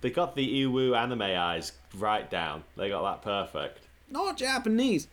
they 0.00 0.10
got 0.10 0.34
the 0.34 0.64
Iwu 0.64 0.96
anime 0.96 1.22
eyes 1.22 1.72
right 1.96 2.28
down. 2.30 2.64
They 2.76 2.88
got 2.88 3.02
that 3.02 3.22
perfect. 3.22 3.80
not 4.10 4.36
japanese. 4.36 5.08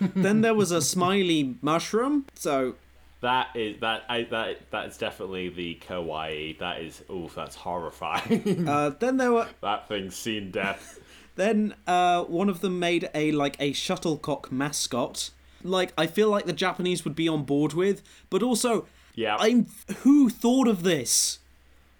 Then 0.00 0.40
there 0.42 0.54
was 0.54 0.70
a 0.70 0.82
smiley 0.82 1.56
mushroom. 1.60 2.26
So 2.34 2.74
That 3.22 3.48
is 3.54 3.80
that 3.80 4.04
I 4.08 4.24
that 4.24 4.70
that 4.70 4.86
is 4.88 4.98
definitely 4.98 5.48
the 5.48 5.80
kawaii. 5.88 6.58
That 6.58 6.80
is 6.80 7.02
oof, 7.10 7.34
that's 7.34 7.56
horrifying. 7.56 8.68
uh, 8.68 8.90
then 8.90 9.16
there 9.16 9.32
were 9.32 9.48
that 9.62 9.88
thing's 9.88 10.16
seen 10.16 10.50
death. 10.50 11.00
Then 11.36 11.74
uh, 11.86 12.24
one 12.24 12.48
of 12.48 12.62
them 12.62 12.78
made 12.78 13.10
a 13.14 13.30
like 13.32 13.56
a 13.60 13.74
shuttlecock 13.74 14.50
mascot. 14.50 15.28
Like 15.62 15.92
I 15.98 16.06
feel 16.06 16.30
like 16.30 16.46
the 16.46 16.54
Japanese 16.54 17.04
would 17.04 17.14
be 17.14 17.28
on 17.28 17.44
board 17.44 17.74
with, 17.74 18.02
but 18.30 18.42
also 18.42 18.86
Yeah. 19.14 19.36
I'm 19.38 19.66
who 19.98 20.30
thought 20.30 20.66
of 20.66 20.82
this? 20.82 21.40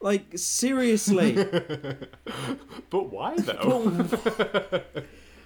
Like 0.00 0.38
seriously. 0.38 1.34
But 2.88 3.10
why 3.10 3.36
though? 3.36 4.06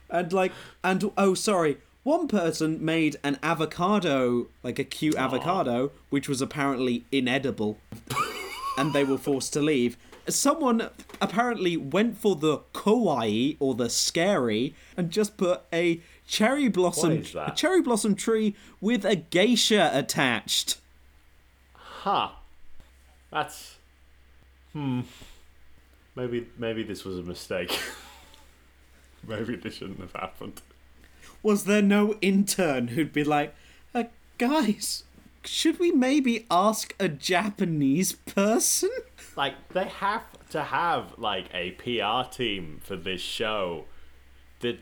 and 0.08 0.32
like 0.32 0.52
and 0.84 1.10
oh 1.18 1.34
sorry, 1.34 1.78
one 2.02 2.28
person 2.28 2.84
made 2.84 3.16
an 3.22 3.38
avocado, 3.42 4.48
like 4.62 4.78
a 4.78 4.84
cute 4.84 5.16
avocado, 5.16 5.92
which 6.08 6.28
was 6.28 6.40
apparently 6.40 7.04
inedible. 7.12 7.78
and 8.78 8.92
they 8.92 9.04
were 9.04 9.18
forced 9.18 9.52
to 9.52 9.60
leave. 9.60 9.96
Someone 10.28 10.88
apparently 11.20 11.76
went 11.76 12.16
for 12.16 12.36
the 12.36 12.58
kowai 12.72 13.56
or 13.58 13.74
the 13.74 13.90
scary 13.90 14.74
and 14.96 15.10
just 15.10 15.36
put 15.36 15.62
a 15.72 16.00
cherry 16.26 16.68
blossom 16.68 17.10
What 17.10 17.18
is 17.20 17.32
that? 17.32 17.52
a 17.52 17.54
cherry 17.54 17.82
blossom 17.82 18.14
tree 18.14 18.54
with 18.80 19.04
a 19.04 19.16
geisha 19.16 19.90
attached. 19.92 20.78
huh. 21.74 22.30
That's 23.30 23.76
hmm. 24.72 25.02
Maybe 26.16 26.46
maybe 26.58 26.82
this 26.82 27.04
was 27.04 27.18
a 27.18 27.22
mistake. 27.22 27.78
maybe 29.26 29.56
this 29.56 29.74
shouldn't 29.74 30.00
have 30.00 30.12
happened. 30.12 30.60
Was 31.42 31.64
there 31.64 31.82
no 31.82 32.14
intern 32.20 32.88
who'd 32.88 33.12
be 33.12 33.24
like, 33.24 33.54
uh, 33.94 34.04
guys, 34.38 35.04
should 35.44 35.78
we 35.78 35.90
maybe 35.90 36.46
ask 36.50 36.94
a 37.00 37.08
Japanese 37.08 38.12
person? 38.12 38.90
Like 39.36 39.54
they 39.70 39.86
have 39.86 40.24
to 40.50 40.64
have 40.64 41.18
like 41.18 41.46
a 41.54 41.72
PR 41.72 42.28
team 42.30 42.80
for 42.82 42.96
this 42.96 43.20
show. 43.20 43.84
That 44.60 44.78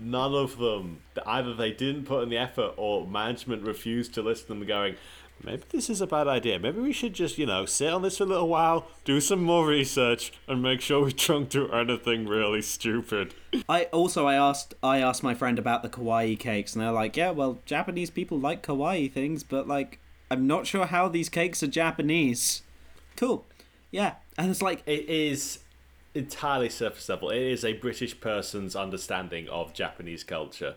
none 0.00 0.34
of 0.34 0.58
them 0.58 1.00
either 1.26 1.54
they 1.54 1.72
didn't 1.72 2.04
put 2.04 2.22
in 2.22 2.28
the 2.28 2.38
effort 2.38 2.74
or 2.76 3.06
management 3.06 3.64
refused 3.64 4.14
to 4.14 4.22
listen 4.22 4.46
to 4.48 4.54
them 4.54 4.66
going, 4.66 4.96
maybe 5.44 5.62
this 5.70 5.90
is 5.90 6.00
a 6.00 6.06
bad 6.06 6.28
idea. 6.28 6.58
Maybe 6.58 6.80
we 6.80 6.92
should 6.92 7.14
just, 7.14 7.38
you 7.38 7.46
know, 7.46 7.66
sit 7.66 7.92
on 7.92 8.02
this 8.02 8.18
for 8.18 8.24
a 8.24 8.26
little 8.26 8.48
while, 8.48 8.88
do 9.04 9.20
some 9.20 9.42
more 9.42 9.66
research, 9.66 10.32
and 10.46 10.62
make 10.62 10.80
sure 10.80 11.04
we 11.04 11.12
don't 11.12 11.48
do 11.48 11.70
anything 11.70 12.26
really 12.26 12.62
stupid. 12.62 13.34
I 13.68 13.84
also 13.84 14.26
I 14.26 14.34
asked 14.34 14.74
I 14.82 14.98
asked 14.98 15.22
my 15.22 15.34
friend 15.34 15.58
about 15.58 15.82
the 15.82 15.88
kawaii 15.88 16.38
cakes, 16.38 16.74
and 16.74 16.82
they're 16.82 16.92
like, 16.92 17.16
yeah, 17.16 17.30
well, 17.30 17.58
Japanese 17.64 18.10
people 18.10 18.38
like 18.38 18.62
kawaii 18.62 19.10
things, 19.12 19.42
but 19.42 19.66
like, 19.66 19.98
I'm 20.30 20.46
not 20.46 20.66
sure 20.66 20.86
how 20.86 21.08
these 21.08 21.28
cakes 21.28 21.62
are 21.62 21.68
Japanese. 21.68 22.62
Cool, 23.16 23.46
yeah, 23.90 24.14
and 24.38 24.50
it's 24.50 24.62
like 24.62 24.82
It 24.86 25.08
is 25.08 25.60
entirely 26.14 26.68
surface 26.68 27.08
level. 27.08 27.30
It 27.30 27.42
is 27.42 27.64
a 27.64 27.74
British 27.74 28.20
person's 28.20 28.74
understanding 28.74 29.48
of 29.48 29.72
Japanese 29.74 30.24
culture, 30.24 30.74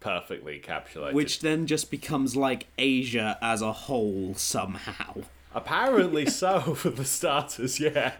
perfectly 0.00 0.60
encapsulated. 0.60 1.12
which 1.12 1.40
then 1.40 1.66
just 1.66 1.90
becomes 1.90 2.36
like 2.36 2.66
Asia 2.78 3.38
as 3.40 3.62
a 3.62 3.72
whole 3.72 4.34
somehow. 4.34 5.22
apparently 5.54 6.26
so 6.30 6.74
for 6.74 6.90
the 6.90 7.04
starters, 7.04 7.80
yeah. 7.80 8.12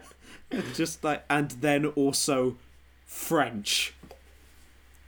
just 0.73 1.03
like 1.03 1.23
and 1.29 1.51
then 1.51 1.85
also 1.87 2.57
French. 3.05 3.93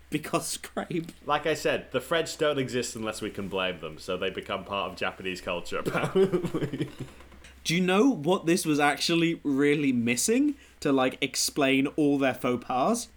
Because 0.10 0.58
crepe. 0.58 1.12
Like 1.28 1.46
I 1.46 1.54
said, 1.54 1.92
the 1.92 2.02
French 2.02 2.38
don't 2.38 2.58
exist 2.58 2.96
unless 2.96 3.22
we 3.22 3.30
can 3.30 3.48
blame 3.48 3.80
them, 3.80 4.00
so 4.00 4.18
they 4.18 4.32
become 4.32 4.64
part 4.64 4.92
of 4.92 4.98
Japanese 4.98 5.40
culture, 5.40 5.78
apparently. 5.78 6.90
Do 7.64 7.76
you 7.76 7.82
know 7.82 8.10
what 8.10 8.48
this 8.48 8.66
was 8.66 8.80
actually 8.80 9.40
really 9.44 9.92
missing 9.92 10.56
to 10.80 10.92
like 10.92 11.18
explain 11.22 11.86
all 11.96 12.18
their 12.18 12.34
faux 12.34 12.66
pas? 12.66 13.08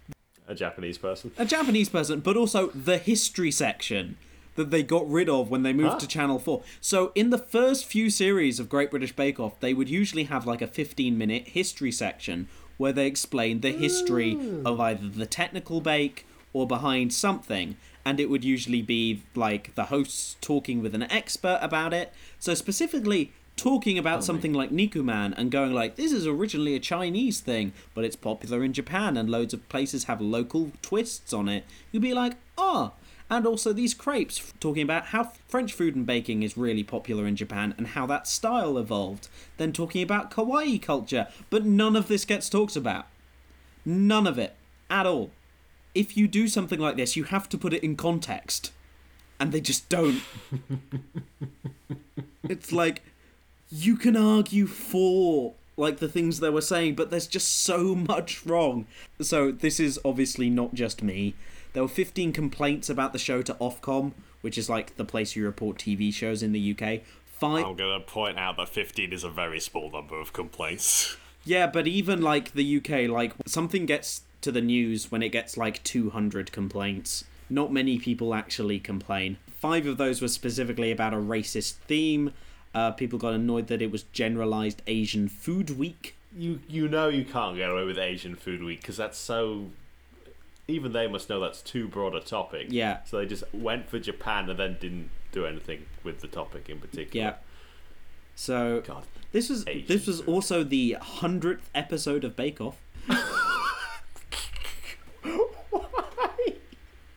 A 0.53 0.55
Japanese 0.55 0.97
person. 0.97 1.31
A 1.37 1.45
Japanese 1.45 1.89
person, 1.89 2.19
but 2.21 2.37
also 2.37 2.67
the 2.69 2.97
history 2.97 3.51
section 3.51 4.17
that 4.55 4.69
they 4.69 4.83
got 4.83 5.09
rid 5.09 5.27
of 5.27 5.49
when 5.49 5.63
they 5.63 5.73
moved 5.73 5.95
Ah. 5.95 5.97
to 5.97 6.07
Channel 6.07 6.37
4. 6.39 6.61
So 6.79 7.11
in 7.15 7.31
the 7.31 7.39
first 7.39 7.85
few 7.85 8.09
series 8.11 8.59
of 8.59 8.69
Great 8.69 8.91
British 8.91 9.11
Bake 9.11 9.39
Off, 9.39 9.59
they 9.59 9.73
would 9.73 9.89
usually 9.89 10.25
have 10.25 10.45
like 10.45 10.61
a 10.61 10.67
15 10.67 11.17
minute 11.17 11.47
history 11.49 11.91
section 11.91 12.47
where 12.77 12.93
they 12.93 13.07
explained 13.07 13.61
the 13.63 13.71
history 13.71 14.37
of 14.63 14.79
either 14.79 15.07
the 15.09 15.25
technical 15.25 15.81
bake 15.81 16.25
or 16.53 16.67
behind 16.67 17.11
something. 17.13 17.75
And 18.05 18.19
it 18.19 18.29
would 18.29 18.43
usually 18.43 18.81
be 18.83 19.23
like 19.33 19.73
the 19.75 19.85
hosts 19.85 20.35
talking 20.41 20.81
with 20.83 20.93
an 20.93 21.03
expert 21.03 21.57
about 21.61 21.93
it. 21.93 22.13
So 22.37 22.53
specifically 22.53 23.31
talking 23.55 23.97
about 23.97 24.23
something 24.23 24.53
like 24.53 24.71
Nikuman 24.71 25.33
and 25.37 25.51
going 25.51 25.73
like 25.73 25.95
this 25.95 26.11
is 26.11 26.27
originally 26.27 26.75
a 26.75 26.79
Chinese 26.79 27.39
thing, 27.39 27.73
but 27.93 28.03
it's 28.03 28.15
popular 28.15 28.63
in 28.63 28.73
Japan 28.73 29.17
and 29.17 29.29
loads 29.29 29.53
of 29.53 29.67
places 29.69 30.05
have 30.05 30.21
local 30.21 30.71
twists 30.81 31.33
on 31.33 31.47
it. 31.47 31.65
You'd 31.91 32.01
be 32.01 32.13
like, 32.13 32.35
"Ah, 32.57 32.93
and 33.29 33.47
also 33.47 33.73
these 33.73 33.93
crepes 33.93 34.53
talking 34.59 34.83
about 34.83 35.07
how 35.07 35.31
French 35.47 35.73
food 35.73 35.95
and 35.95 36.05
baking 36.05 36.43
is 36.43 36.57
really 36.57 36.83
popular 36.83 37.25
in 37.25 37.35
Japan 37.35 37.73
and 37.77 37.87
how 37.87 38.05
that 38.05 38.27
style 38.27 38.77
evolved. 38.77 39.27
Then 39.57 39.73
talking 39.73 40.03
about 40.03 40.29
kawaii 40.29 40.81
culture, 40.81 41.27
but 41.49 41.65
none 41.65 41.95
of 41.95 42.07
this 42.07 42.25
gets 42.25 42.49
talked 42.49 42.75
about. 42.75 43.07
None 43.85 44.27
of 44.27 44.37
it 44.37 44.55
at 44.89 45.05
all. 45.05 45.31
If 45.95 46.17
you 46.17 46.27
do 46.27 46.47
something 46.47 46.79
like 46.79 46.95
this, 46.95 47.15
you 47.15 47.25
have 47.25 47.49
to 47.49 47.57
put 47.57 47.73
it 47.73 47.83
in 47.83 47.95
context. 47.95 48.71
And 49.39 49.51
they 49.51 49.61
just 49.61 49.89
don't. 49.89 50.21
it's 52.43 52.71
like 52.71 53.01
you 53.73 53.95
can 53.97 54.15
argue 54.15 54.67
for 54.67 55.55
like 55.75 55.97
the 55.97 56.07
things 56.07 56.39
they 56.39 56.49
were 56.51 56.61
saying, 56.61 56.93
but 56.93 57.09
there's 57.09 57.25
just 57.25 57.47
so 57.47 57.95
much 57.95 58.45
wrong. 58.45 58.85
So 59.19 59.51
this 59.51 59.79
is 59.79 59.99
obviously 60.05 60.49
not 60.49 60.75
just 60.75 61.01
me. 61.01 61.33
There 61.73 61.81
were 61.81 61.89
15 61.89 62.33
complaints 62.33 62.87
about 62.87 63.13
the 63.13 63.19
show 63.19 63.41
to 63.41 63.55
Ofcom, 63.55 64.11
which 64.41 64.59
is 64.59 64.69
like 64.69 64.95
the 64.95 65.05
place 65.05 65.35
you 65.35 65.43
report 65.43 65.77
TV 65.79 66.13
shows 66.13 66.43
in 66.43 66.51
the 66.51 66.71
UK. 66.71 67.01
Five, 67.25 67.65
I'm 67.65 67.75
gonna 67.75 67.99
point 67.99 68.37
out 68.37 68.57
that 68.57 68.69
15 68.69 69.11
is 69.11 69.23
a 69.23 69.29
very 69.29 69.59
small 69.59 69.89
number 69.89 70.19
of 70.19 70.33
complaints. 70.33 71.17
yeah, 71.43 71.65
but 71.65 71.87
even 71.87 72.21
like 72.21 72.53
the 72.53 72.77
UK, 72.77 73.09
like 73.09 73.33
something 73.47 73.87
gets 73.87 74.21
to 74.41 74.51
the 74.51 74.61
news 74.61 75.11
when 75.11 75.23
it 75.23 75.29
gets 75.29 75.57
like 75.57 75.81
200 75.83 76.51
complaints. 76.51 77.23
Not 77.49 77.73
many 77.73 77.97
people 77.97 78.35
actually 78.35 78.79
complain. 78.79 79.37
Five 79.59 79.87
of 79.87 79.97
those 79.97 80.21
were 80.21 80.27
specifically 80.27 80.91
about 80.91 81.13
a 81.13 81.17
racist 81.17 81.73
theme. 81.87 82.33
Uh, 82.73 82.91
people 82.91 83.19
got 83.19 83.33
annoyed 83.33 83.67
that 83.67 83.81
it 83.81 83.91
was 83.91 84.03
generalized 84.13 84.81
Asian 84.87 85.27
Food 85.27 85.77
Week. 85.77 86.15
You 86.35 86.59
you 86.67 86.87
know 86.87 87.07
you 87.09 87.23
can't 87.25 87.55
get 87.55 87.69
away 87.69 87.83
with 87.85 87.97
Asian 87.99 88.35
Food 88.35 88.63
Week 88.63 88.81
because 88.81 88.97
that's 88.97 89.17
so. 89.17 89.67
Even 90.67 90.93
they 90.93 91.07
must 91.07 91.29
know 91.29 91.39
that's 91.41 91.61
too 91.61 91.87
broad 91.87 92.15
a 92.15 92.21
topic. 92.21 92.67
Yeah. 92.69 93.03
So 93.03 93.17
they 93.17 93.25
just 93.25 93.43
went 93.53 93.89
for 93.89 93.99
Japan 93.99 94.49
and 94.49 94.57
then 94.57 94.77
didn't 94.79 95.09
do 95.33 95.45
anything 95.45 95.85
with 96.03 96.21
the 96.21 96.27
topic 96.27 96.69
in 96.69 96.79
particular. 96.79 97.25
Yeah. 97.25 97.35
So 98.35 98.81
God. 98.87 99.03
this 99.31 99.49
was 99.49 99.67
Asian 99.67 99.87
this 99.87 100.07
was 100.07 100.21
food. 100.21 100.29
also 100.29 100.63
the 100.63 100.93
hundredth 101.01 101.69
episode 101.75 102.23
of 102.23 102.35
Bake 102.35 102.59
Off. 102.61 102.77
Why? 103.07 103.19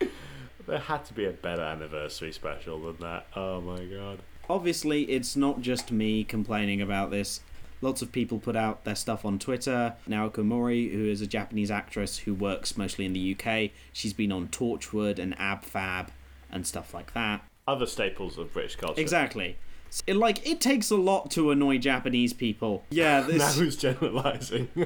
There 0.67 0.79
had 0.79 1.05
to 1.05 1.13
be 1.13 1.23
a 1.25 1.31
better 1.31 1.61
anniversary 1.61 2.33
special 2.33 2.79
than 2.81 2.97
that. 2.97 3.27
Oh 3.37 3.61
my 3.61 3.85
god. 3.85 4.19
Obviously, 4.49 5.03
it's 5.03 5.35
not 5.35 5.61
just 5.61 5.91
me 5.91 6.23
complaining 6.23 6.81
about 6.81 7.11
this. 7.11 7.41
Lots 7.81 8.01
of 8.01 8.11
people 8.11 8.39
put 8.39 8.55
out 8.55 8.85
their 8.85 8.95
stuff 8.95 9.23
on 9.23 9.37
Twitter. 9.37 9.95
Naoko 10.09 10.43
Mori, 10.43 10.89
who 10.89 11.05
is 11.05 11.21
a 11.21 11.27
Japanese 11.27 11.69
actress 11.69 12.17
who 12.19 12.33
works 12.33 12.75
mostly 12.75 13.05
in 13.05 13.13
the 13.13 13.35
UK, 13.37 13.71
she's 13.93 14.13
been 14.13 14.31
on 14.31 14.47
Torchwood 14.47 15.19
and 15.19 15.35
Ab 15.39 15.63
Fab 15.63 16.11
and 16.51 16.65
stuff 16.65 16.93
like 16.93 17.13
that. 17.13 17.41
Other 17.67 17.85
staples 17.85 18.37
of 18.37 18.53
British 18.53 18.77
culture. 18.77 18.99
Exactly. 18.99 19.57
It, 20.05 20.15
like 20.15 20.45
it 20.45 20.59
takes 20.59 20.89
a 20.89 20.95
lot 20.95 21.31
to 21.31 21.51
annoy 21.51 21.77
Japanese 21.77 22.33
people. 22.33 22.83
Yeah, 22.89 23.27
Now 23.31 23.51
who's 23.51 23.77
generalising? 23.77 24.69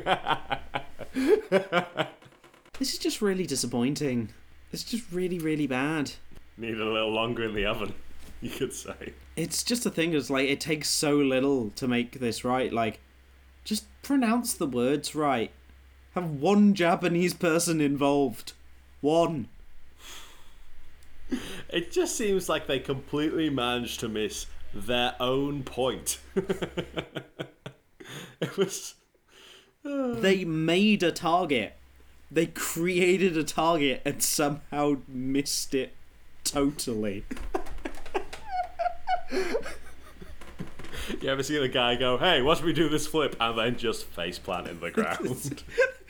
this 1.14 2.94
is 2.94 2.98
just 2.98 3.22
really 3.22 3.46
disappointing. 3.46 4.30
It's 4.72 4.84
just 4.84 5.12
really 5.12 5.40
really 5.40 5.68
bad. 5.68 6.12
Need 6.58 6.80
a 6.80 6.86
little 6.86 7.12
longer 7.12 7.44
in 7.44 7.56
the 7.56 7.66
oven, 7.66 7.94
you 8.42 8.50
could 8.50 8.74
say. 8.74 9.14
It's 9.36 9.64
just 9.64 9.86
a 9.86 9.90
thing 9.90 10.14
is 10.14 10.30
like 10.30 10.50
it 10.50 10.60
takes 10.60 10.90
so 10.90 11.16
little 11.16 11.70
to 11.72 11.88
make 11.88 12.20
this 12.20 12.44
right 12.44 12.72
like 12.72 13.00
just 13.64 13.86
pronounce 14.02 14.54
the 14.54 14.68
words 14.68 15.16
right. 15.16 15.52
Have 16.16 16.30
one 16.30 16.74
japanese 16.74 17.34
person 17.34 17.82
involved. 17.82 18.54
One. 19.02 19.48
It 21.70 21.94
just 21.94 22.18
seems 22.18 22.50
like 22.50 22.68
they 22.68 22.80
completely 22.80 23.50
managed 23.50 24.02
to 24.02 24.10
miss 24.10 24.48
their 24.74 25.16
own 25.22 25.64
point. 25.64 26.20
it 28.42 28.58
was. 28.58 28.96
Uh. 29.86 30.16
they 30.16 30.44
made 30.44 31.02
a 31.02 31.14
target. 31.14 31.78
They 32.30 32.48
created 32.48 33.38
a 33.38 33.46
target 33.46 34.02
and 34.04 34.22
somehow 34.22 34.98
missed 35.08 35.74
it 35.74 35.94
totally 36.44 37.24
You 41.22 41.30
ever 41.30 41.44
see 41.44 41.58
the 41.58 41.68
guy 41.68 41.96
go, 41.96 42.18
hey, 42.18 42.42
watch 42.42 42.62
me 42.64 42.74
do 42.74 42.88
this 42.90 43.08
flip, 43.08 43.36
and 43.40 43.58
then 43.58 43.78
just 43.78 44.06
face 44.06 44.38
plant 44.40 44.68
in 44.68 44.80
the 44.80 44.92
ground? 44.98 45.64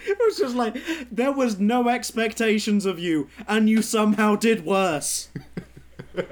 it 0.03 0.17
was 0.19 0.38
just 0.38 0.55
like 0.55 0.77
there 1.12 1.31
was 1.31 1.60
no 1.60 1.88
expectations 1.88 2.86
of 2.88 2.97
you 2.97 3.29
and 3.47 3.69
you 3.69 3.81
somehow 3.84 4.36
did 4.36 4.65
worse 4.65 5.29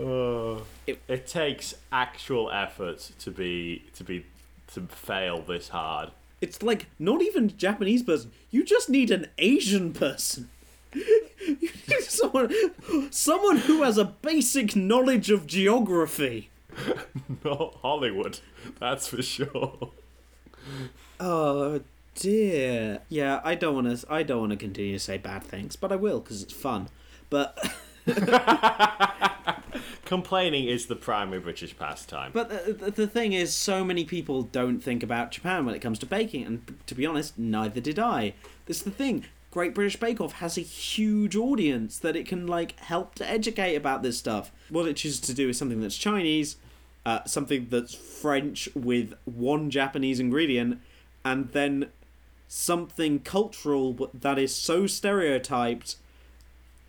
Oh. 0.00 0.62
it 0.86 1.26
takes 1.26 1.74
actual 1.92 2.50
effort 2.50 3.10
to 3.20 3.30
be 3.30 3.84
to 3.94 4.04
be 4.04 4.26
to 4.74 4.82
fail 4.82 5.42
this 5.42 5.68
hard. 5.68 6.10
It's 6.40 6.62
like 6.62 6.86
not 6.98 7.22
even 7.22 7.56
Japanese 7.56 8.02
person. 8.02 8.32
You 8.50 8.64
just 8.64 8.88
need 8.88 9.10
an 9.10 9.26
Asian 9.38 9.92
person. 9.92 10.50
You 11.48 11.70
need 11.88 12.02
someone, 12.02 12.52
someone 13.10 13.56
who 13.58 13.82
has 13.82 13.98
a 13.98 14.04
basic 14.04 14.76
knowledge 14.76 15.30
of 15.30 15.46
geography. 15.46 16.50
Not 17.44 17.74
Hollywood, 17.82 18.40
that's 18.78 19.08
for 19.08 19.22
sure. 19.22 19.90
Oh 21.18 21.80
dear. 22.14 23.00
Yeah, 23.08 23.40
I 23.42 23.54
don't 23.54 23.74
want 23.74 23.98
to. 24.00 24.12
I 24.12 24.22
don't 24.22 24.40
want 24.40 24.50
to 24.50 24.56
continue 24.56 24.92
to 24.92 24.98
say 24.98 25.18
bad 25.18 25.42
things, 25.42 25.76
but 25.76 25.90
I 25.90 25.96
will 25.96 26.20
because 26.20 26.42
it's 26.42 26.52
fun. 26.52 26.88
But 27.30 27.58
Complaining 30.04 30.66
is 30.66 30.86
the 30.86 30.96
primary 30.96 31.40
British 31.40 31.76
pastime. 31.76 32.30
but 32.32 32.48
the, 32.48 32.72
the, 32.72 32.90
the 32.90 33.06
thing 33.06 33.34
is, 33.34 33.54
so 33.54 33.84
many 33.84 34.04
people 34.04 34.42
don't 34.42 34.80
think 34.80 35.02
about 35.02 35.30
Japan 35.30 35.66
when 35.66 35.74
it 35.74 35.80
comes 35.80 35.98
to 35.98 36.06
baking, 36.06 36.46
and 36.46 36.76
to 36.86 36.94
be 36.94 37.04
honest, 37.04 37.38
neither 37.38 37.80
did 37.80 37.98
I. 37.98 38.32
This 38.66 38.78
is 38.78 38.84
the 38.84 38.90
thing. 38.90 39.26
Great 39.50 39.74
British 39.74 39.96
Bake 39.96 40.20
Off 40.20 40.34
has 40.34 40.58
a 40.58 40.62
huge 40.62 41.34
audience 41.34 41.98
that 41.98 42.16
it 42.16 42.26
can 42.26 42.46
like 42.46 42.78
help 42.80 43.14
to 43.16 43.28
educate 43.28 43.76
about 43.76 44.02
this 44.02 44.18
stuff. 44.18 44.52
What 44.68 44.86
it 44.86 44.96
chooses 44.96 45.20
to 45.20 45.34
do 45.34 45.48
is 45.48 45.56
something 45.56 45.80
that's 45.80 45.96
Chinese, 45.96 46.56
uh, 47.06 47.24
something 47.24 47.68
that's 47.70 47.94
French 47.94 48.68
with 48.74 49.14
one 49.24 49.70
Japanese 49.70 50.20
ingredient, 50.20 50.80
and 51.24 51.50
then 51.52 51.86
something 52.46 53.20
cultural 53.20 54.10
that 54.12 54.38
is 54.38 54.54
so 54.54 54.86
stereotyped 54.86 55.96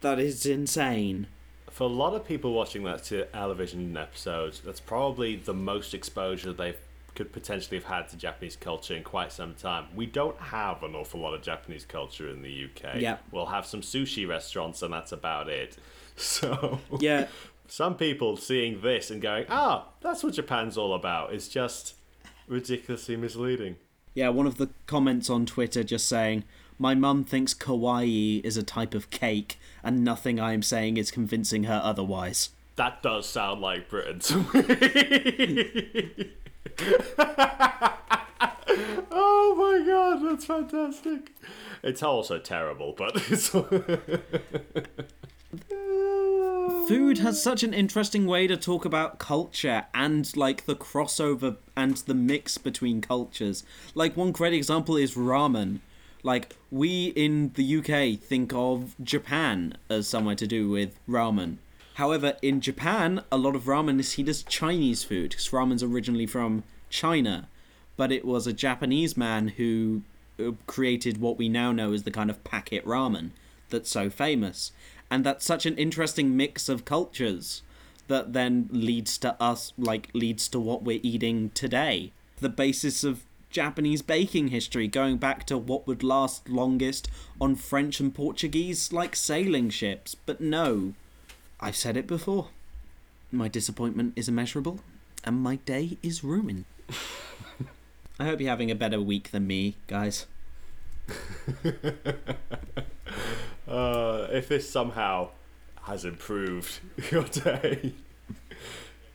that 0.02 0.20
is 0.20 0.46
insane. 0.46 1.28
for 1.70 1.84
a 1.84 1.88
lot 1.88 2.14
of 2.14 2.26
people 2.26 2.54
watching 2.54 2.84
that 2.84 3.04
television 3.32 3.96
episode, 3.96 4.60
that's 4.66 4.80
probably 4.80 5.36
the 5.38 5.54
most 5.54 5.94
exposure 5.94 6.52
they 6.52 6.76
could 7.20 7.34
potentially 7.34 7.76
have 7.78 7.84
had 7.86 8.08
to 8.08 8.16
Japanese 8.16 8.56
culture 8.56 8.96
in 8.96 9.04
quite 9.04 9.30
some 9.34 9.54
time. 9.54 9.88
We 9.94 10.06
don't 10.06 10.40
have 10.40 10.84
an 10.84 10.96
awful 10.96 11.20
lot 11.20 11.34
of 11.34 11.42
Japanese 11.42 11.84
culture 11.84 12.30
in 12.30 12.42
the 12.44 12.64
UK. 12.70 12.96
Yeah. 13.02 13.18
We'll 13.30 13.48
have 13.48 13.66
some 13.66 13.82
sushi 13.82 14.26
restaurants, 14.26 14.82
and 14.82 14.94
that's 14.94 15.12
about 15.12 15.50
it. 15.50 15.76
So 16.16 16.80
Yeah, 17.00 17.28
some 17.68 17.96
people 17.98 18.38
seeing 18.38 18.80
this 18.82 19.12
and 19.12 19.22
going, 19.22 19.48
"Ah, 19.50 19.88
that's 20.00 20.24
what 20.24 20.34
Japan's 20.34 20.78
all 20.78 20.94
about," 20.94 21.34
is 21.34 21.50
just 21.50 21.96
ridiculously 22.48 23.18
misleading. 23.18 23.76
yeah. 24.14 24.30
One 24.30 24.48
of 24.48 24.56
the 24.58 24.70
comments 24.88 25.30
on 25.30 25.46
Twitter 25.46 25.84
just 25.84 26.08
saying, 26.08 26.46
"My 26.78 26.96
mum 26.96 27.26
thinks 27.26 27.54
kawaii 27.54 28.42
is 28.46 28.56
a 28.56 28.64
type 28.64 28.94
of 28.94 29.10
cake, 29.10 29.60
and 29.84 30.06
nothing 30.06 30.40
I 30.40 30.54
am 30.54 30.62
saying 30.62 30.96
is 30.96 31.12
convincing 31.12 31.66
her 31.66 31.82
otherwise." 31.84 32.52
That 32.76 33.04
does 33.04 33.28
sound 33.28 33.60
like 33.60 33.90
Britain 33.90 34.20
to 34.20 34.38
me. 34.54 36.32
oh 39.12 39.56
my 39.58 39.84
god, 39.86 40.24
that's 40.24 40.46
fantastic. 40.46 41.34
It's 41.84 42.04
also 42.04 42.40
terrible, 42.40 42.94
but 42.98 43.12
it's. 43.30 43.50
Food 46.88 47.20
has 47.20 47.42
such 47.42 47.64
an 47.64 47.74
interesting 47.74 48.26
way 48.26 48.48
to 48.48 48.58
talk 48.58 48.86
about 48.86 49.20
culture 49.20 49.86
and 49.94 50.36
like 50.36 50.66
the 50.66 50.76
crossover 50.76 51.58
and 51.76 51.98
the 51.98 52.14
mix 52.14 52.58
between 52.58 53.02
cultures. 53.02 53.64
Like 53.94 54.18
one 54.18 54.32
great 54.32 54.54
example 54.54 54.98
is 54.98 55.16
ramen. 55.16 55.80
Like 56.24 56.56
we 56.72 57.08
in 57.08 57.52
the 57.54 57.78
UK 57.78 58.20
think 58.20 58.54
of 58.54 58.96
Japan 59.04 59.76
as 59.90 60.08
somewhere 60.08 60.36
to 60.36 60.48
do 60.48 60.70
with 60.70 61.00
ramen. 61.08 61.58
However, 62.00 62.38
in 62.42 62.62
Japan, 62.62 63.24
a 63.30 63.38
lot 63.38 63.58
of 63.58 63.66
ramen 63.66 64.00
is 64.00 64.08
seen 64.08 64.30
as 64.30 64.44
Chinese 64.44 65.04
food 65.04 65.32
because 65.32 65.50
ramen's 65.50 65.84
originally 65.84 66.26
from 66.26 66.64
China, 66.90 67.50
but 67.98 68.10
it 68.10 68.24
was 68.24 68.48
a 68.48 68.54
Japanese 68.54 69.18
man 69.18 69.50
who 69.50 70.04
uh, 70.40 70.52
created 70.66 71.18
what 71.18 71.38
we 71.38 71.50
now 71.50 71.74
know 71.74 71.92
as 71.92 72.04
the 72.04 72.12
kind 72.12 72.30
of 72.30 72.42
packet 72.46 72.86
ramen 72.86 73.32
that's 73.68 73.92
so 73.92 74.10
famous. 74.10 74.72
And 75.12 75.26
that's 75.26 75.44
such 75.44 75.66
an 75.66 75.78
interesting 75.78 76.38
mix 76.38 76.70
of 76.70 76.86
cultures 76.86 77.64
that 78.08 78.32
then 78.32 78.70
leads 78.72 79.18
to 79.18 79.36
us, 79.44 79.74
like, 79.78 80.08
leads 80.14 80.48
to 80.50 80.60
what 80.60 80.84
we're 80.84 81.02
eating 81.04 81.50
today. 81.50 82.14
The 82.38 82.48
basis 82.48 83.04
of 83.04 83.26
Japanese 83.50 84.02
baking 84.02 84.48
history, 84.48 84.88
going 84.88 85.18
back 85.18 85.46
to 85.48 85.58
what 85.58 85.86
would 85.86 86.02
last 86.02 86.48
longest 86.48 87.10
on 87.42 87.56
French 87.56 88.00
and 88.00 88.16
Portuguese, 88.16 88.94
like 88.94 89.18
sailing 89.18 89.70
ships. 89.70 90.16
But 90.16 90.40
no, 90.40 90.94
I've 91.62 91.76
said 91.76 91.98
it 91.98 92.08
before. 92.08 92.48
My 93.32 93.48
disappointment 93.48 94.14
is 94.16 94.28
immeasurable, 94.28 94.80
and 95.24 95.42
my 95.42 95.58
day 95.58 95.98
is 96.02 96.24
ruined. 96.24 96.66
I 98.20 98.26
hope 98.26 98.40
you're 98.40 98.50
having 98.50 98.72
a 98.72 98.76
better 98.76 99.00
week 99.02 99.32
than 99.32 99.46
me, 99.46 99.76
guys. 99.88 100.26
uh, 103.68 104.28
if 104.32 104.48
this 104.48 104.70
somehow 104.70 105.30
has 105.84 106.06
improved 106.06 106.80
your 107.12 107.24
day 107.24 107.94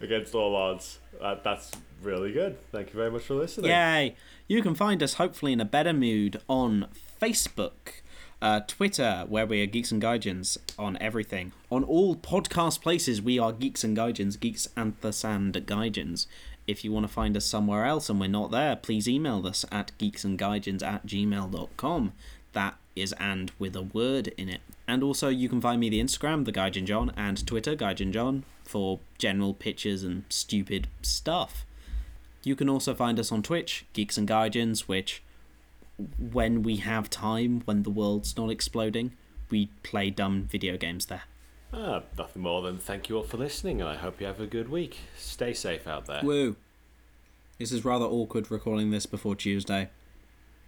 against 0.01 0.35
all 0.35 0.55
odds, 0.55 0.99
uh, 1.21 1.37
that's 1.43 1.73
really 2.03 2.33
good. 2.33 2.59
Thank 2.71 2.89
you 2.93 2.97
very 2.97 3.11
much 3.11 3.23
for 3.23 3.35
listening. 3.35 3.71
Yay! 3.71 4.17
You 4.49 4.63
can 4.63 4.75
find 4.75 5.03
us 5.03 5.15
hopefully 5.15 5.53
in 5.53 5.61
a 5.61 5.65
better 5.65 5.93
mood 5.93 6.41
on 6.49 6.89
Facebook, 7.21 8.03
uh, 8.45 8.61
Twitter, 8.61 9.25
where 9.27 9.47
we 9.47 9.63
are 9.63 9.67
Geeks 9.67 9.91
and 9.91 10.03
Gaijins 10.03 10.59
on 10.79 10.99
everything. 11.01 11.53
On 11.71 11.83
all 11.83 12.15
podcast 12.15 12.83
places, 12.83 13.23
we 13.23 13.39
are 13.39 13.53
Geeks 13.53 13.83
and 13.83 13.97
Gaijins, 13.97 14.39
Geeks 14.39 14.69
and 14.77 14.93
the 15.01 15.15
Sand 15.15 15.55
Gaijins. 15.55 16.27
If 16.67 16.85
you 16.85 16.93
want 16.93 17.07
to 17.07 17.13
find 17.13 17.39
us 17.39 17.47
somewhere 17.47 17.87
else 17.87 18.11
and 18.11 18.21
we're 18.21 18.29
not 18.29 18.51
there, 18.51 18.77
please 18.77 19.09
email 19.09 19.47
us 19.47 19.65
at 19.73 19.93
geeksandgaijins 19.99 20.83
at 20.83 21.07
gmail.com. 21.07 22.13
That 22.53 22.77
is 22.95 23.15
and 23.15 23.51
with 23.59 23.75
a 23.77 23.83
word 23.83 24.29
in 24.37 24.51
it. 24.51 24.61
And 24.87 25.03
also, 25.03 25.29
you 25.31 25.49
can 25.49 25.63
find 25.63 25.81
me 25.81 25.89
the 25.89 26.03
Instagram, 26.03 26.45
the 26.45 26.53
Gaijin 26.53 26.85
John, 26.85 27.13
and 27.17 27.47
Twitter, 27.47 27.75
Gaijin 27.75 28.13
John, 28.13 28.45
for 28.63 29.01
general 29.17 29.55
pictures 29.55 30.05
and 30.05 30.25
stupid 30.29 30.89
stuff. 31.01 31.65
You 32.43 32.57
can 32.57 32.69
also 32.69 32.95
find 32.95 33.19
us 33.19 33.33
on 33.33 33.43
Twitch, 33.43 33.87
Geeks 33.95 34.19
and 34.19 34.29
Gaijins, 34.29 34.81
which, 34.81 35.23
when 36.19 36.63
we 36.63 36.77
have 36.77 37.11
time, 37.11 37.63
when 37.65 37.83
the 37.83 37.91
world's 37.91 38.37
not 38.37 38.51
exploding, 38.51 39.13
we 39.51 39.67
play 39.83 40.11
dumb 40.11 40.49
video 40.51 40.77
games 40.77 41.07
there. 41.07 41.23
Ah, 41.73 42.03
nothing 42.17 42.43
more 42.43 42.63
than 42.63 42.79
thank 42.79 43.09
you 43.09 43.17
all 43.17 43.25
for 43.25 43.37
listening, 43.37 43.81
and 43.81 43.89
I 43.89 43.97
hope 43.97 44.21
you 44.21 44.27
have 44.27 44.41
a 44.41 44.47
good 44.47 44.69
week. 44.69 44.99
Stay 45.17 45.53
safe 45.53 45.87
out 45.87 46.07
there. 46.07 46.23
Woo! 46.23 46.57
This 47.59 47.73
is 47.73 47.85
rather 47.85 48.05
awkward 48.05 48.51
recording 48.51 48.91
this 48.91 49.07
before 49.07 49.37
Tuesday. 49.37 49.91